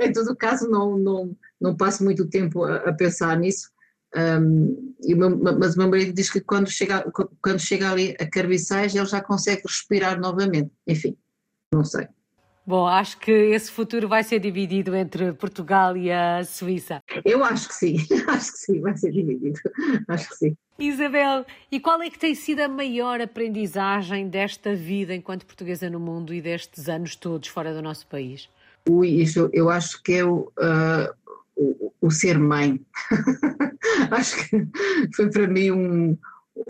em 0.00 0.12
todo 0.12 0.36
caso, 0.36 0.68
não, 0.68 0.98
não, 0.98 1.36
não 1.60 1.76
passo 1.76 2.04
muito 2.04 2.26
tempo 2.26 2.64
a, 2.64 2.76
a 2.76 2.92
pensar 2.92 3.38
nisso. 3.38 3.70
Um, 4.16 4.94
meu, 5.06 5.38
mas 5.38 5.74
o 5.74 5.78
meu 5.78 5.90
marido 5.90 6.14
diz 6.14 6.30
que 6.30 6.40
quando 6.40 6.70
chega, 6.70 7.10
quando 7.42 7.58
chega 7.58 7.90
ali 7.90 8.16
a 8.18 8.28
Carviçais 8.28 8.94
ele 8.94 9.04
já 9.06 9.20
consegue 9.20 9.62
respirar 9.66 10.18
novamente. 10.18 10.70
Enfim, 10.86 11.16
não 11.72 11.84
sei. 11.84 12.08
Bom, 12.68 12.86
acho 12.86 13.16
que 13.18 13.32
esse 13.32 13.70
futuro 13.70 14.06
vai 14.06 14.22
ser 14.22 14.40
dividido 14.40 14.94
entre 14.94 15.32
Portugal 15.32 15.96
e 15.96 16.12
a 16.12 16.44
Suíça. 16.44 17.02
Eu 17.24 17.42
acho 17.42 17.66
que 17.66 17.74
sim, 17.74 17.96
acho 18.28 18.52
que 18.52 18.58
sim, 18.58 18.80
vai 18.82 18.94
ser 18.94 19.10
dividido. 19.10 19.58
Acho 20.06 20.28
que 20.28 20.34
sim. 20.34 20.56
Isabel, 20.78 21.46
e 21.72 21.80
qual 21.80 22.02
é 22.02 22.10
que 22.10 22.18
tem 22.18 22.34
sido 22.34 22.60
a 22.60 22.68
maior 22.68 23.22
aprendizagem 23.22 24.28
desta 24.28 24.76
vida 24.76 25.14
enquanto 25.14 25.46
portuguesa 25.46 25.88
no 25.88 25.98
mundo 25.98 26.34
e 26.34 26.42
destes 26.42 26.90
anos 26.90 27.16
todos 27.16 27.48
fora 27.48 27.72
do 27.72 27.80
nosso 27.80 28.06
país? 28.06 28.50
Ui, 28.86 29.08
isso 29.08 29.48
eu 29.54 29.70
acho 29.70 30.02
que 30.02 30.12
é 30.12 30.24
o, 30.26 30.52
uh, 30.58 31.32
o, 31.56 31.92
o, 32.02 32.10
ser 32.10 32.38
mãe. 32.38 32.78
acho 34.12 34.46
que 34.46 34.68
foi 35.16 35.30
para 35.30 35.46
mim 35.46 35.70
um, 35.70 36.18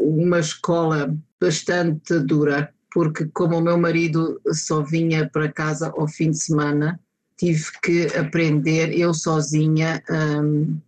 uma 0.00 0.38
escola 0.38 1.12
bastante 1.40 2.20
dura, 2.20 2.72
porque 2.98 3.26
como 3.26 3.56
o 3.56 3.60
meu 3.60 3.78
marido 3.78 4.40
só 4.52 4.82
vinha 4.82 5.30
para 5.30 5.52
casa 5.52 5.88
ao 5.96 6.08
fim 6.08 6.32
de 6.32 6.38
semana, 6.38 6.98
tive 7.36 7.62
que 7.80 8.06
aprender 8.16 8.92
eu 8.92 9.14
sozinha 9.14 10.02
um, 10.10 10.80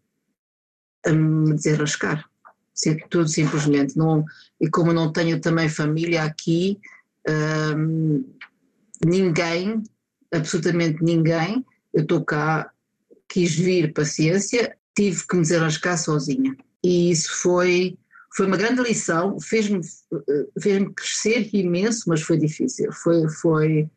a 1.07 1.13
me 1.13 1.55
desenrascar 1.55 2.29
tudo 3.09 3.29
simplesmente. 3.29 3.97
Não, 3.97 4.25
e 4.61 4.69
como 4.69 4.93
não 4.93 5.13
tenho 5.13 5.41
também 5.41 5.69
família 5.69 6.25
aqui, 6.25 6.81
hum, 7.77 8.25
ninguém, 9.07 9.81
absolutamente 10.35 11.05
ninguém, 11.05 11.65
eu 11.95 12.03
estou 12.03 12.25
cá, 12.25 12.73
quis 13.29 13.55
vir 13.55 13.93
paciência, 13.93 14.77
tive 14.97 15.25
que 15.29 15.37
me 15.37 15.43
desenrascar 15.43 15.97
sozinha. 15.97 16.57
E 16.83 17.13
isso 17.13 17.41
foi, 17.41 17.97
foi 18.35 18.47
uma 18.47 18.57
grande 18.57 18.81
lição, 18.83 19.41
fez-me 19.41 19.81
fez 20.61 20.89
crescer 20.95 21.51
imenso, 21.53 22.05
mas 22.09 22.23
foi 22.23 22.39
difícil. 22.39 22.93
Foi, 22.93 23.29
foi, 23.29 23.91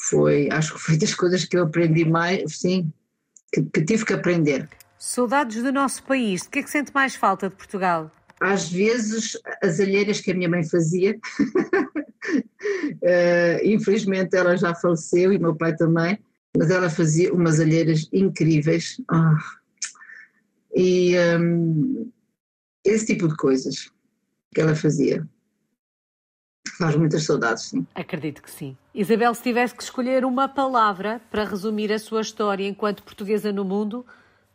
foi, 0.00 0.48
acho 0.50 0.74
que 0.74 0.80
foi 0.80 0.96
das 0.96 1.14
coisas 1.14 1.44
que 1.44 1.56
eu 1.56 1.64
aprendi 1.64 2.04
mais, 2.04 2.58
sim, 2.58 2.92
que, 3.52 3.62
que 3.62 3.84
tive 3.84 4.04
que 4.04 4.12
aprender. 4.12 4.68
Saudades 4.98 5.62
do 5.62 5.72
nosso 5.72 6.02
país. 6.04 6.42
De 6.42 6.48
que 6.48 6.60
é 6.60 6.62
que 6.62 6.70
sente 6.70 6.92
mais 6.94 7.14
falta 7.16 7.48
de 7.48 7.56
Portugal? 7.56 8.10
Às 8.40 8.70
vezes, 8.70 9.38
as 9.62 9.80
alheiras 9.80 10.20
que 10.20 10.30
a 10.30 10.34
minha 10.34 10.48
mãe 10.48 10.62
fazia. 10.64 11.18
uh, 13.02 13.58
infelizmente, 13.64 14.36
ela 14.36 14.56
já 14.56 14.74
faleceu 14.74 15.32
e 15.32 15.38
meu 15.38 15.54
pai 15.54 15.74
também, 15.74 16.18
mas 16.56 16.70
ela 16.70 16.88
fazia 16.88 17.32
umas 17.32 17.58
alheiras 17.58 18.08
incríveis. 18.12 19.00
Oh. 19.10 19.36
E 20.76 21.14
um, 21.38 22.10
esse 22.84 23.06
tipo 23.06 23.28
de 23.28 23.36
coisas 23.36 23.90
que 24.54 24.60
ela 24.60 24.74
fazia. 24.74 25.26
Faz 26.78 26.96
muitas 26.96 27.24
saudades, 27.24 27.64
sim. 27.64 27.86
Acredito 27.94 28.42
que 28.42 28.50
sim. 28.50 28.76
Isabel, 28.94 29.34
se 29.34 29.42
tivesse 29.42 29.74
que 29.74 29.82
escolher 29.82 30.24
uma 30.24 30.48
palavra 30.48 31.20
para 31.30 31.44
resumir 31.44 31.92
a 31.92 31.98
sua 31.98 32.20
história 32.20 32.66
enquanto 32.66 33.02
portuguesa 33.02 33.52
no 33.52 33.64
mundo, 33.64 34.04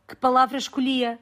que 0.07 0.15
palavra 0.15 0.57
escolhia? 0.57 1.19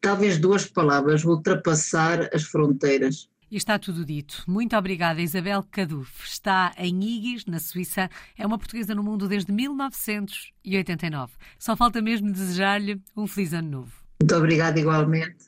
talvez 0.00 0.38
duas 0.38 0.66
palavras: 0.66 1.24
ultrapassar 1.24 2.28
as 2.32 2.44
fronteiras. 2.44 3.28
E 3.50 3.56
está 3.56 3.78
tudo 3.78 4.04
dito. 4.04 4.42
Muito 4.46 4.76
obrigada, 4.76 5.22
Isabel 5.22 5.64
Caduf. 5.70 6.24
Está 6.24 6.72
em 6.76 7.02
Igis, 7.02 7.46
na 7.46 7.60
Suíça. 7.60 8.10
É 8.36 8.44
uma 8.44 8.58
portuguesa 8.58 8.92
no 8.94 9.04
mundo 9.04 9.28
desde 9.28 9.52
1989. 9.52 11.32
Só 11.58 11.76
falta 11.76 12.02
mesmo 12.02 12.32
desejar-lhe 12.32 13.00
um 13.16 13.26
feliz 13.26 13.52
ano 13.52 13.70
novo. 13.70 14.05
Muito 14.20 14.36
obrigada, 14.36 14.78
igualmente. 14.78 15.46